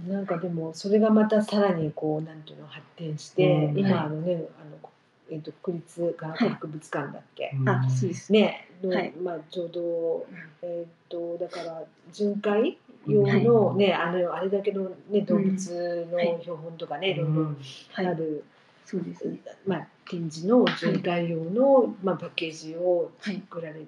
[0.07, 3.79] なんかでもそれがまたさらにこうなんていうの発展して、うん。
[3.79, 4.91] 今あのねあの
[5.33, 8.31] えっ、と国立科学博物館だっけ、あそうです。
[8.31, 8.67] ね。
[8.83, 9.13] の、はい。
[9.19, 10.27] まあちょうど
[10.61, 12.77] えっ、とだから巡回
[13.07, 16.37] 用のね、あのあれだけのね動物のはい。
[16.41, 17.55] 標本とかね、いろいろ
[17.93, 18.07] はい。
[18.07, 18.43] ある、
[18.85, 19.39] そうですね。
[19.65, 23.85] まあ展示の巡回用の、まあパッケージをはい作られ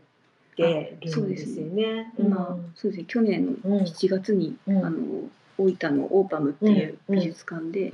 [0.56, 2.12] てるんですよね。
[2.18, 3.06] 今、そうですね。
[3.08, 3.84] 去年のうん。
[3.84, 4.84] 7月に、うん。
[4.84, 4.98] あの
[5.58, 7.92] 大分のオーパムっていう美術館で、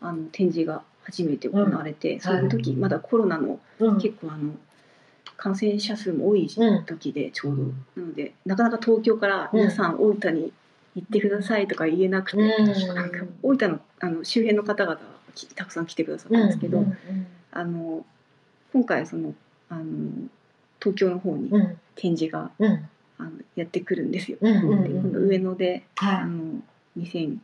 [0.00, 2.20] あの展示が初めて行われて、ん。
[2.20, 3.98] その時まだコロナのうん。
[3.98, 4.52] 結構あの
[5.36, 6.84] 感染者数も多いうん。
[6.84, 7.62] 時でちょうど、
[8.02, 10.52] なのでなかなか東京から皆さん大分に
[10.94, 12.94] 行ってくださいとか言えなくて、うん。
[12.94, 15.00] なんか大分のあの周辺の方々
[15.54, 16.96] たくさん来てくださったんですけど、うん。
[17.52, 18.04] あの
[18.72, 19.34] 今回その
[19.68, 19.84] あの
[20.80, 21.78] 東京の方にうん。
[21.96, 22.88] 展示がうん。
[23.18, 24.38] あのやってくるんですよ。
[24.40, 24.60] 今
[25.12, 26.62] 度上野であはの
[26.98, 27.38] 2022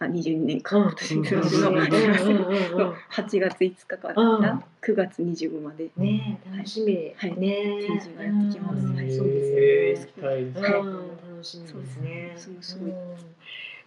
[0.00, 2.88] 年かうん今年ですけど、うんうんうんうん。
[2.88, 4.64] うん8月5日からうん。
[4.82, 5.84] 9月25まで。
[5.84, 5.90] い。
[5.96, 7.14] ねえ楽しみ。
[7.16, 7.38] はい。
[7.38, 7.48] ね
[7.82, 7.86] え。
[7.86, 8.86] 展示がやってきます。
[8.86, 8.94] うん。
[8.96, 9.10] はい。
[9.10, 11.20] そうですね。
[11.32, 12.34] 楽しみですね。
[12.36, 12.96] そうですすごいうん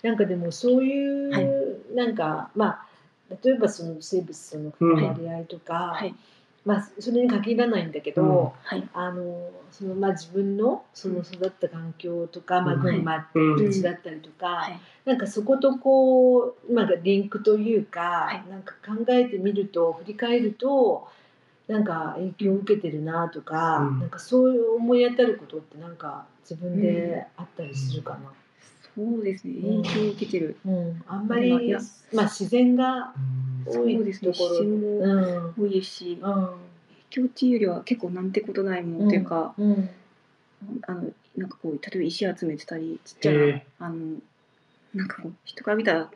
[0.02, 1.48] なんかでもそういう、はい。
[1.96, 2.86] なんかまあ
[3.44, 6.16] 例えばその生物との関わり合いとか、はい
[6.70, 8.88] まあそれに限らないんだけど、はい。
[8.94, 12.82] あのそのまあ自分のその育った環境とか、まあうん。
[12.82, 13.58] 群馬うん。
[13.58, 14.80] 土地だったりとか、はい。
[15.04, 18.50] なんかそことこうなんかリンクというか、はい。
[18.52, 21.08] なんか考えてみると振り返ると
[21.68, 24.00] なんか影響を受けてるなとか、うん。
[24.02, 28.32] なんかそういう思い当たることってなんか自分であったりするかな。
[29.00, 29.54] そうですね。
[29.64, 29.84] うん。
[29.84, 31.74] 影響を受けてる、うん、あんまり
[32.14, 33.14] まあ自然が
[33.66, 34.52] 多そういですねところ。
[34.52, 36.34] 自然もうん多いですしうん。
[36.34, 36.56] 影
[37.10, 39.90] 響っていうよりは結構なんてことないものっていうか、うん。
[40.82, 41.04] あの
[41.38, 43.66] なんかこう例えば石集めてたりちっちゃな、え。
[43.80, 43.96] あの
[44.94, 46.12] なんかこう人から見たら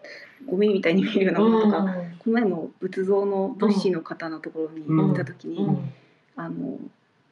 [0.46, 5.08] ゴミみたいに見えるようなものとか、この前も仏像の仏師の方のところにうん。
[5.08, 5.94] 行った時に、うん。
[6.36, 6.78] あの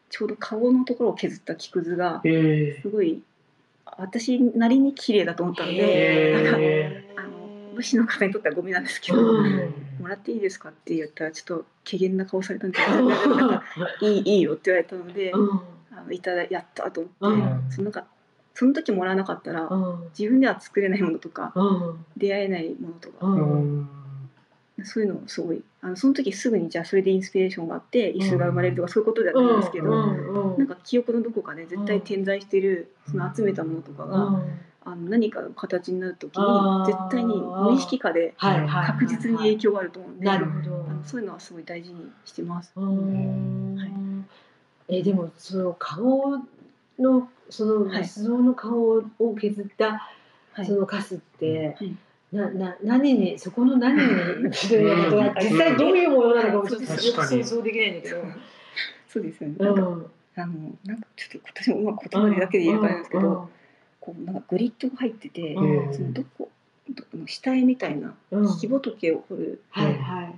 [0.10, 2.80] ちょうど顔のところを削った木くずがえ。
[2.82, 3.22] すごい
[3.98, 9.74] 私なりに綺麗だと思ったので、なんかへあの武士の方にとってはゴミなんですけど、うん。
[10.00, 13.64] もらっていいですかって言ったらちょっと怪げな顔されたんですけどなんか
[14.02, 15.62] いいいいよって言われたので、うん。
[15.92, 17.72] あのいただやったと思って、うん。
[17.72, 18.06] そのなんか
[18.54, 20.10] その時もらわなかったら、うん。
[20.18, 22.06] 自分では作れないものとか、うん。
[22.18, 23.28] 出会えないものとか、
[24.86, 34.44] そういうのをすごいあのその時すぐにじゃあそれでインスピレーションがあって椅子が生まれるとかそういうことではないんですけど、なんか記憶のどこかで絶対点在しているその集めたものとかが、
[34.84, 40.28] あの何かの形になるときに絶対に無意識化ではいはい確実に影響があると思うんで、
[41.06, 42.72] そういうのはすごい大事にしてます。
[42.76, 42.84] は
[44.90, 44.98] い。
[44.98, 46.38] えでもその顔
[47.00, 50.08] のそのの顔を削った
[50.54, 50.66] はい。
[50.66, 51.96] そのカスって、はい
[52.32, 53.98] なな何にそこの何
[54.48, 58.24] にするのかとか実際どういうものなのかもちょっとすごく想像できないんだけど。
[59.10, 59.56] そうですよね。
[59.60, 60.12] うなんかん。
[60.38, 60.54] あの
[60.86, 63.50] なんかちょっと私もうまく言葉だけで言えばいいんですけど、うん。
[64.00, 65.94] こうなんかグリッドが入ってて、うん。
[65.94, 66.50] そのどこ
[66.90, 68.58] どの下絵みたいなうん。
[68.58, 69.62] 木仏を彫る。
[69.70, 70.34] はいはいはい。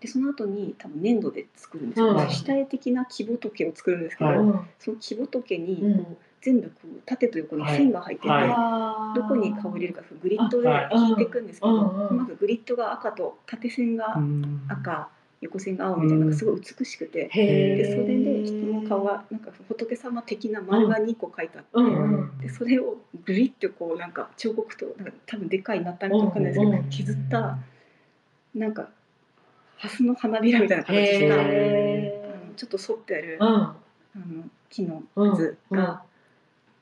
[0.00, 2.30] でその後に多分粘土で作るんですけど、うん。
[2.30, 4.30] 下絵的な木仏を作るんですけど、
[4.78, 6.04] その木仏にうん。
[6.04, 15.08] こう全部こう縦と横に線が入ってて、どこに顔を入れるかグリッドで引いていくんですけど、まずグリッドが赤と縦線がうん赤、
[15.40, 21.64] 横線が青みたいなのがすごい美しくて、でそれで人の顔がなんか仏様的な丸が2個描いてあっ
[22.40, 27.58] て、でそれをグリッとこうなんか彫刻となんか多分でっかいなったみたいなわかんないですけど、削った
[28.54, 28.90] なんか
[29.78, 32.20] ハスの花びらみたいな形したあのへ
[32.54, 33.74] ちょっと反ってある、あ
[34.14, 35.02] の木の
[35.34, 36.02] 図が、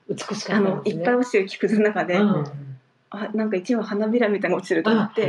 [0.08, 0.74] 美しかあったね。
[0.76, 2.44] のいっぱい落ちてる木くずの中で、うん
[3.14, 5.22] あなんか一番花びらみたいなの落ちてると思って、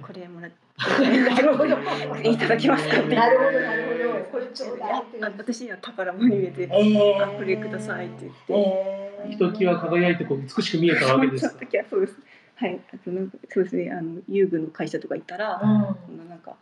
[0.00, 1.76] これもらってなるほど。
[2.22, 4.24] いただきますかってなるほどなるほど。
[4.26, 8.52] これちょうだいってあ私には宝物に入れて、えーあこれくださいって言って。
[8.52, 12.16] えーひときわ輝いてこう美しく見えたわけです その時はそうです。
[12.56, 16.54] はい、あとなんかそうですね、あの遊具の会社とか行ったら、うんなんか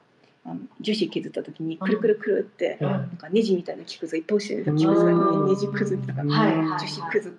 [0.44, 4.64] あの樹脂削った時にくるくるくるって、うんなんかネジみたいな木くずいっぱい落ちてる。
[4.76, 7.36] 木くずがネジくずとか、樹脂くず。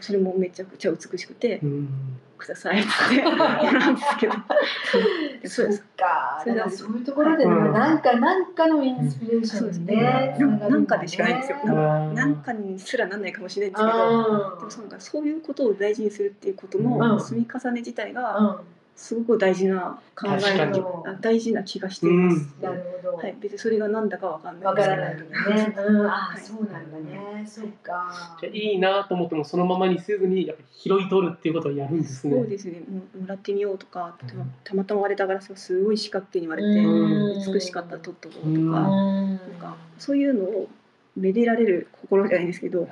[0.00, 1.88] それもめちゃくちゃ美しくて、うん
[2.36, 4.32] くださいって なんですけど、
[5.48, 5.82] そうです。
[5.96, 6.40] か。
[6.42, 10.36] それだだからそういうところでなんかなんかのインスピレーションでね。
[10.40, 14.52] うんななんかでしかないんですよなんかにすらなんないかもしれないんですけど。
[14.56, 18.56] あでもそうなんかそういうことを大事にするっていうことうのん積み重ね自体がうん。
[18.96, 22.54] すごく大事な考え確かにあ大事な気がしています。
[22.62, 23.16] なるほど。
[23.16, 25.74] はい、別にそれがなんだかわかんないわからないけどね。
[25.76, 27.44] うん、あは、いそうなんだね。
[27.46, 28.36] そっか。
[28.40, 32.34] じゃあいいなと思ってもそのままにせずにやっぱり拾い取るっていうことをやるんですね。
[32.34, 32.82] そうですね。
[33.20, 40.68] もらってみようとか、例えばたまたま割れたガラスがすごい四角形に割れて、うん美しかったら取っとこうとか、うんなんかそういうのを
[41.16, 42.88] めでられる心じゃないんですけど、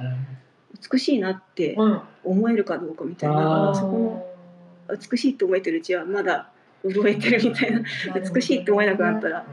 [0.92, 2.00] 美しいなってうん。
[2.24, 4.26] 思えるかどうかみたいあな、ーそこの
[4.96, 6.50] 美しいと思えてるうちはまだ
[6.84, 7.82] 潤えてるみたいな、
[8.34, 9.44] 美しいって思えなくなったら、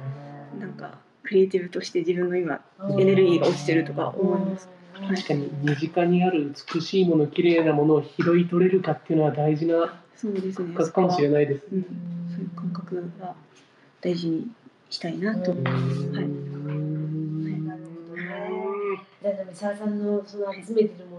[0.60, 2.60] なんかクリエイティブとして自分の今
[3.00, 4.68] エネルギーが落ちてるとか思います。
[5.00, 5.08] うん。
[5.16, 10.54] 確かに身近にある美しいもの綺麗なものを拾い取れるかっていうのは大事なそうですね。
[10.54, 11.66] 感覚かもしれないです。
[11.72, 11.84] うん、
[12.30, 13.36] そういう感覚は
[14.02, 14.48] 大事に
[14.90, 15.52] したいなと。
[15.52, 15.74] うんはい
[17.64, 18.30] なるほどね。
[19.22, 21.19] だから三沢さんのその集めてるも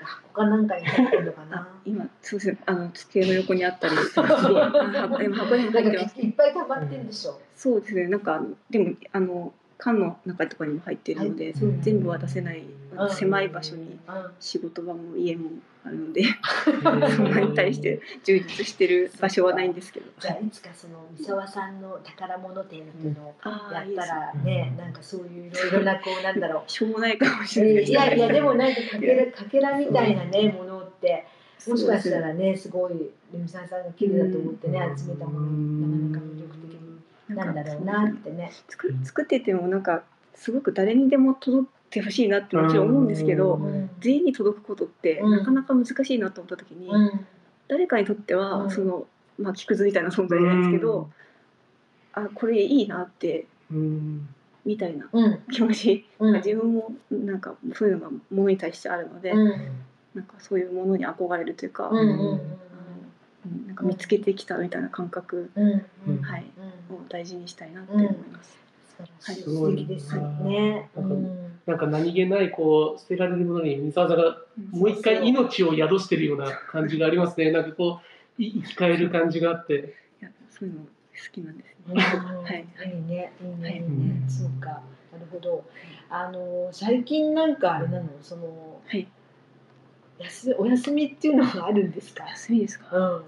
[0.00, 1.68] か箱かなんかに入ってるのかあな。
[1.84, 2.58] 今そうですね。
[2.66, 4.30] あの机の横にあったり、すごい。
[4.32, 6.20] あ箱に入ってます。
[6.20, 7.40] いっぱい溜まってるでしょ。
[7.54, 8.08] そうですね。
[8.08, 11.80] なんかでもあの缶の中とかにも入っているので、うん。
[11.82, 12.62] 全部は出せない
[12.96, 13.10] うん。
[13.10, 14.30] 狭い場所にうん。
[14.38, 15.50] 仕事場も家も
[15.84, 16.22] あるので、
[17.16, 20.06] そんなに対して充実してる場所はないんですけど。
[20.20, 23.34] じゃあいつかその三沢さんの宝物展っていうのを
[23.72, 26.70] やったらね、なんかそういういろいろなこう なんだろう。
[26.70, 27.74] しょうもないかもしれない。
[27.76, 31.24] ですいやいやでもなんかかけら かけらみたいなねものって
[31.68, 36.59] もしかしたらねすごいルミさんさんが綺麗だと思ってね集めたものなかなか魅力的
[37.34, 38.52] なんだろうなってね。
[38.68, 40.02] 作作っててもなんか
[40.34, 43.90] すごく誰にでも届いてほしいなってもちろん思うんですけど、うん。
[44.00, 45.30] 全員に届くことってうん。
[45.30, 47.26] なかなか難しいなと思った時に、うん。
[47.68, 48.70] 誰かにとっては、うん。
[48.70, 49.06] その
[49.38, 51.10] まあ木くずみたいな存在じゃないですけど、
[52.12, 54.28] あこれいいなってうん。
[54.64, 56.34] みたいなうん気持ち、うん。
[56.36, 59.54] 自分もなんかそういうのがものに対してあるので、うん
[60.12, 62.40] なんかそういうものに憧れるというか、うん
[63.66, 65.72] なんか見つけてきたみたいな感覚はい
[66.08, 66.20] うん
[66.94, 68.58] を大事にしたいなって思います。
[69.20, 70.90] 素敵ですよね。
[71.66, 74.38] なんか何気ないこう捨てられるものに三沢が
[74.70, 77.50] もう一回命を宿してるような感じがありますね。
[77.52, 78.00] なんかこ
[78.38, 79.94] うい生き返る感じがあって。
[80.20, 80.86] いやそういうの好
[81.32, 81.76] きなんですね。
[81.86, 85.64] うんはいいいね、いいね、はいね、そうか、なるほど。
[86.08, 89.06] あの最近なんかあれなの、そのはい。
[90.18, 92.26] 休お休みっていうのがあるんですか？
[92.28, 92.96] 休みですか？
[92.96, 93.22] うん。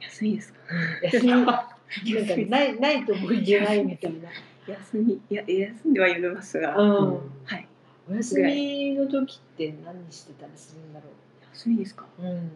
[0.00, 0.58] 休みですか？
[1.02, 1.32] 休み
[2.14, 4.28] なんかないないとも言えないみたいな。
[4.66, 7.12] 休みいや休んではいますが、うん。
[7.44, 7.68] はい。
[8.10, 11.06] お休みの時って何してたりするんだろ
[11.52, 12.06] 休みですか？
[12.18, 12.22] う。
[12.22, 12.50] うん。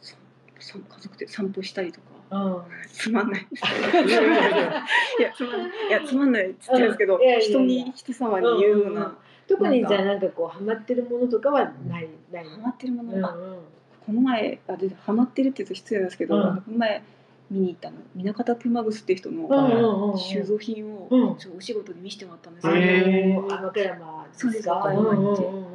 [0.00, 0.16] さ
[0.58, 2.06] さ家族で散歩したりとか。
[2.30, 2.62] うん。
[2.92, 3.40] つまんない。
[3.40, 5.70] いやつまんない。
[5.88, 9.16] いやつまんないって言ってですけど、人に人様に言うような
[9.48, 13.28] 特にじゃあなんかこうハマってるものとかはないないハマってるもの
[14.04, 17.02] この前あでハマってるって言うと失礼なんですけど、この前
[17.50, 17.96] 見に行ったの。
[18.14, 21.08] 南方熊楠っていう人のうんうんうん収蔵品を、
[21.56, 24.78] お仕事で見せてもらったんですあけど、への和歌山そうですって。
[24.96, 25.66] うんうんうん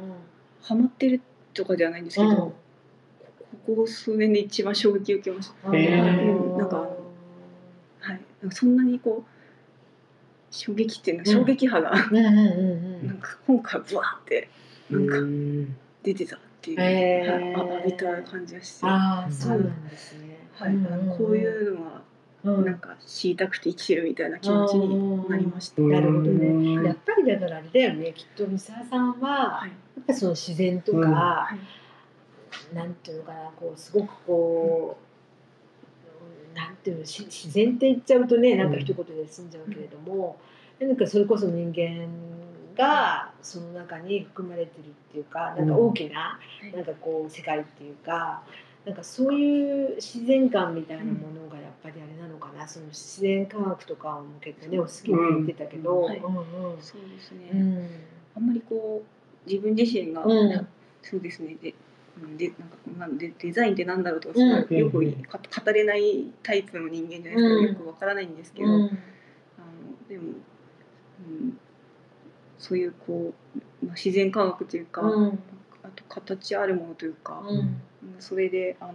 [0.64, 1.20] ハマってる
[1.52, 2.36] とかではないんですけど、うん。
[2.36, 2.54] こ
[3.76, 5.70] こ数年で一番衝撃を受けました。
[5.70, 6.76] なんか
[8.00, 8.20] はい、
[8.50, 9.30] そんなにこう
[10.50, 13.06] 衝撃っていうのは衝撃波が、うんうんうんうん。
[13.08, 14.48] なんか今回ブワーって
[14.88, 17.30] なんかうん出てたっていう、へー。
[17.30, 17.54] はい。
[17.54, 20.72] あ浴びた感じがして、ああそうなんですねはい、
[21.18, 22.02] こういうのは
[22.44, 22.64] うん。
[22.64, 25.80] なんか知りたくて生きてるみたいな気持ちになりました。
[25.82, 26.46] なるほどね。
[26.46, 31.12] うんやっぱりだからあれだよねきっと三沢さんははいやっぱその自然とか、うん。
[31.12, 31.58] はい
[32.72, 35.04] なんていうのかなこうすごくこう、
[36.50, 40.38] うんなんていうのし自然って言っちゃうとねなんか一言で済んじゃうけれども、
[40.78, 42.06] なんかそれこそ人間
[42.76, 46.76] がその中に含まれてるっていうかなんか大きな、い。
[46.76, 48.42] なんかこう世界っていうか。
[48.84, 57.88] なんかそういう自然観みたいなものがやっぱりあれなのかな、その自然科学とかも結構ねお好きって言ってたけど、そうですね、うん。
[58.36, 60.68] あんまりこう自分自身が、うん。
[61.02, 61.56] そうですね。
[61.62, 61.74] で
[62.22, 67.62] うんでなんかなんでデザインってなんだろうとか、うんすごいよくうんか語れないタイプの人間じゃないですか、うん。
[67.64, 68.82] よくわからないんですけど、うん。
[68.82, 68.90] あの
[70.08, 70.24] でも、
[71.30, 71.58] うん、
[72.58, 73.32] そういうこ
[73.82, 75.02] う、まあ、自然科学というか、
[76.08, 77.58] 形あるものというか、うん。
[77.58, 77.78] うん。
[78.18, 78.92] それであの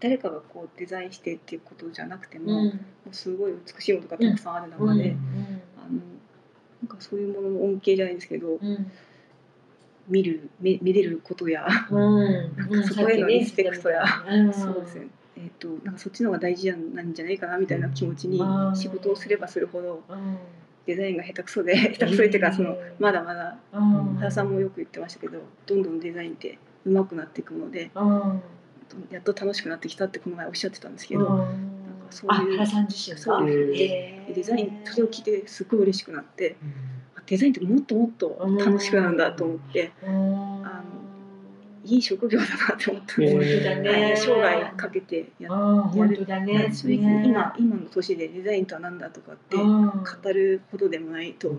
[0.00, 2.66] 誰かがこうデザインしてっていうことじゃなくても、うん。
[2.66, 2.72] も
[3.10, 5.16] うすごい美しいものがたくさんある中で、うん。
[5.78, 6.00] あの
[6.82, 8.90] なんかそういうものの恩恵じゃないですけど、うん。
[10.08, 12.56] 見るめ見れることや、うん。
[12.56, 14.52] なんかそこへのリスペクトやうん。
[14.52, 15.06] そうですね。
[15.36, 18.76] えー、となんかそっちの方が大事なんじゃないかなみたいな気持ちにうん。
[18.76, 20.38] 仕事をすればするほどうん
[20.86, 24.14] デザインが下手くそで 下手くそでっていうかそのまだまだうん。
[24.16, 28.42] 原さんもよく言ってましたけどどんどんデザインって上手くなっていくのでうん。
[29.10, 31.38] やっと楽しくなってきたってこの前おっしゃってたんですけど、うん。
[31.38, 31.52] なんか
[32.10, 33.20] そういうあ原さん自身が。
[33.20, 36.56] そうでデザインそれを聞いてすごい嬉しくなって
[37.16, 40.10] あデザインってもっともっと楽しくなるんだと思ってうん。
[40.10, 40.84] あの
[41.84, 43.20] いい職業だなって思った。
[43.20, 46.72] んですよ、へー生涯かけてやっうん本当だね。
[46.84, 51.52] 今今の年でデザインとは何だとかってうん語るほどでもないとう。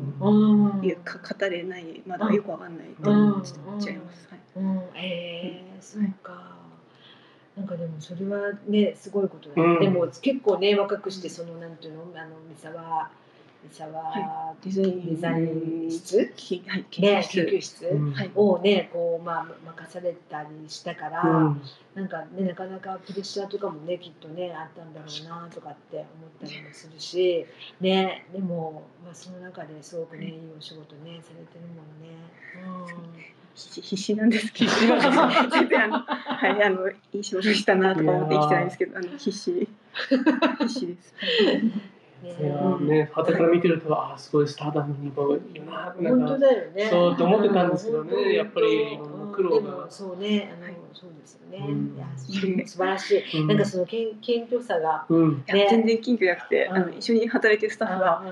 [0.74, 0.82] ん。
[0.84, 2.02] いうか語れない。
[2.08, 4.28] まだよくわかんないと思っちゃいます。
[4.30, 6.56] はいうん、ええそうか。
[7.56, 9.64] なんかでもそれはねすごいことだね。
[9.64, 9.80] うん。
[9.80, 13.10] でも結構ね若くしてそのなんていうのあの三沢
[13.72, 16.34] 三沢、はデザインデザイン室。
[16.36, 16.80] きはい。
[16.80, 17.86] ね研研究究室
[18.36, 21.62] をねこうまあ任されたりしたから、うん。
[21.96, 26.06] なんかねなかなかプレッシャーとかもねきっとねあったんだろうなとかって思っ
[26.42, 27.46] たりもするし
[27.80, 30.30] ねでもまあその中ですごくねい。
[30.30, 32.16] いお仕事ねされてるもんね。
[33.56, 34.72] 必死必死なんですけど。
[34.72, 39.68] 全然あのはいあのいい仕事したなとか思って生きてないんですけどあの必死。
[40.60, 41.16] 必死です。
[42.82, 46.90] ね、後から見てると、ああ、すごいスターダムにもいいな、なん本当か、だよね。
[46.90, 52.66] そうと思ってたんですけどねうんやっぱり本当苦労がそうね、あの、はいそうですよね。
[52.66, 53.42] 素晴らしい。
[53.42, 55.06] うんなんかその謙謙虚さが。
[55.10, 58.24] 全然緊急じゃなくて、あのうん一緒に働いてるスタッフが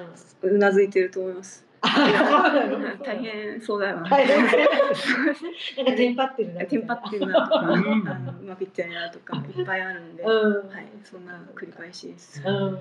[0.41, 1.65] うなずいてると思います。
[1.85, 4.03] あ大変そうだよな。
[4.03, 4.15] なんか
[5.97, 6.65] テンパってるな。
[6.65, 10.69] テンパってるなとか、あうんのうまくいってないなとかいっぱいあるんで、うん。
[10.69, 12.41] はい、そんな繰り返しです。
[12.45, 12.77] うん。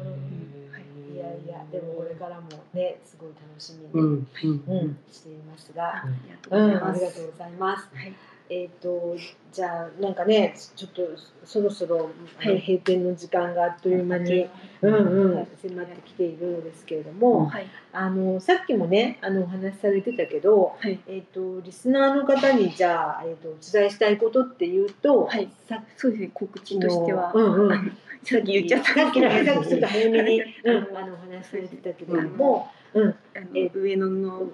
[1.23, 5.97] やいや、でもこれからもね、すごい楽しみに、うん、うん、うん、していますが。
[5.97, 6.97] ありがとう、うんございます。
[6.97, 7.89] ありがとうございます。
[7.95, 8.15] はい、
[8.51, 9.17] えっ、と
[9.53, 11.03] じゃあなんかねちょっと
[11.45, 14.49] そろそろ、閉店の時間があっという間に、
[14.81, 25.51] うんうん、迫ってきているのですけれども、はい、あのさっきもねあのお話しされてたけど、はい、えっ、とリスナーの方にじゃあ、えー、とお伝えしたいことっていうと、はい。
[25.69, 27.97] さそうですね、告知としては、うんうん。
[28.25, 28.95] さっき言っちゃった。
[28.95, 33.09] さっきねさっきちょっと早めに、うん、う んあのお話しされてたけれども、うん。
[33.09, 34.49] あの上野の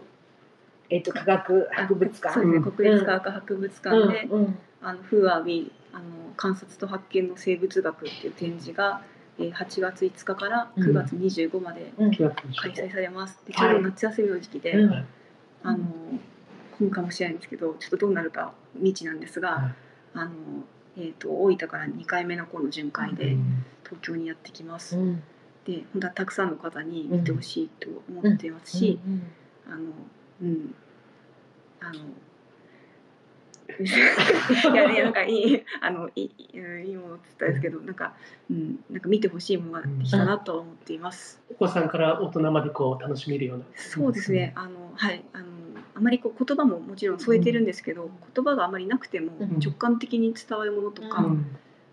[0.91, 2.35] えっ、と科学博物館。
[2.35, 4.41] そうですね、国立科学博物館で、うん。
[4.41, 4.59] うん。
[4.81, 6.05] あのフーアビーあの
[6.37, 9.03] 観察と発見の生物学っていう展示が、
[9.39, 11.93] えー、8月5日から9月25まで
[12.57, 13.41] 開催されます。
[13.47, 15.07] でちはいょうど夏休みの時期で、うん。
[15.63, 19.75] あの混むかもしれないんですけど、ちょっとどうなるか未知なんですが、はい。
[20.15, 20.31] あの
[20.97, 23.65] えっ、と大分から2回目のこの巡回でうん。
[23.85, 24.97] 東京にやってきます。
[24.97, 25.23] うん。
[25.65, 29.23] で、本当はたくさんの方に見てほしいと思っていますし、うん。
[29.67, 29.93] あの
[30.43, 30.75] うん。
[31.81, 31.95] あの
[33.79, 38.15] いやねなんかいいあのいいうんいいものって言ったんですけどなんか
[38.51, 41.41] うんなんか見てほしいものができたなとは思っています。
[41.51, 43.65] お子さんから大人までこう楽しめるような。
[43.77, 44.53] そうですね。
[44.57, 45.23] あのはい。
[45.33, 45.45] あの
[45.95, 49.59] あまりこう言葉ももちろん添えてるんですけど、言葉があまりなくてもうん。
[49.61, 51.47] 直感的に伝わるものとか、うん。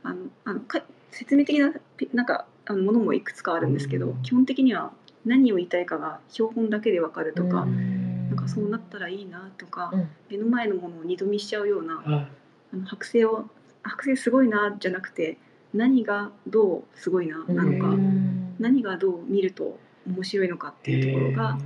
[0.03, 0.81] あのあのか
[1.11, 4.21] 説明的なピなんかあのものもいくつかあるんですけど、うん。
[4.21, 4.93] 基本的には
[5.25, 8.04] 何を言いたいかが標本だけでわかるとか、うん
[8.45, 10.09] かそうなったらいいなとか、うん。
[10.29, 12.27] 目の前のものを二度見しちゃうようなはい
[12.73, 13.45] あの剥製を
[13.83, 15.37] 剥製すごいなじゃなくて
[15.73, 18.55] 何がどうすごいななのか、うん。
[18.59, 19.77] 何がどう見ると
[20.07, 21.57] 面白いのかっていうところが、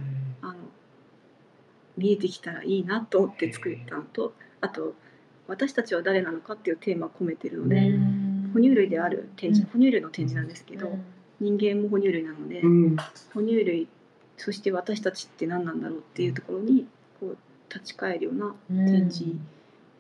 [0.42, 0.56] あの
[1.98, 4.96] 見えてきたらいいなと思って作ったのとあと
[5.48, 7.92] 私たちは誰なのかっていうテーマを込めてるので、
[8.54, 10.96] 哺乳類である展示、哺乳類の展示なんですけど、
[11.40, 12.96] 人間も哺乳類なので、うん。
[13.34, 13.88] 哺乳類
[14.40, 16.88] そして私たちって何なんだろうっていうところに
[17.20, 17.38] こう
[17.74, 19.36] 立ち返るような展示、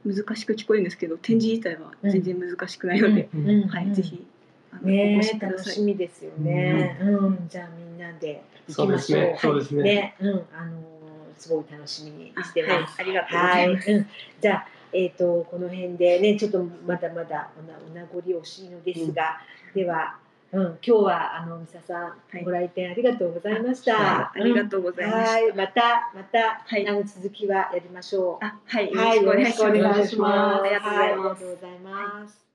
[0.05, 3.67] 難しく聞こえるんですけど展示自体は全然難しくないので、うん。
[3.67, 4.25] はい、ぜひ
[4.71, 5.57] あの、おね越しください。
[5.57, 5.81] 楽し。
[5.81, 6.97] みですよね。
[7.01, 9.21] うん、じゃあみんなで行きましょう。
[9.21, 9.39] そうですね。
[9.41, 9.83] そうですね。
[9.83, 10.99] ね、うん、あのー
[11.39, 12.95] すごい楽しみにしてはいます。
[12.99, 13.91] ありがとうごはい、ざいます。
[13.91, 14.07] うん、
[14.41, 19.39] じゃあ、えっ、と、この辺でね、ちょっとまだまだおな、お名残惜しいのですが。
[19.73, 20.17] では、
[20.51, 23.93] うん、今日は、あの、みささん、いご来店ありがとうございました。
[23.95, 25.31] はいありがとうございました。
[25.31, 28.45] はい、また、また、はいあの、続きはやりましょう。
[28.45, 30.01] あ、はい、よはい、よろしくお願願いしま。
[30.03, 31.55] いしますありがとうございありますがとう。
[31.55, 32.48] ございます。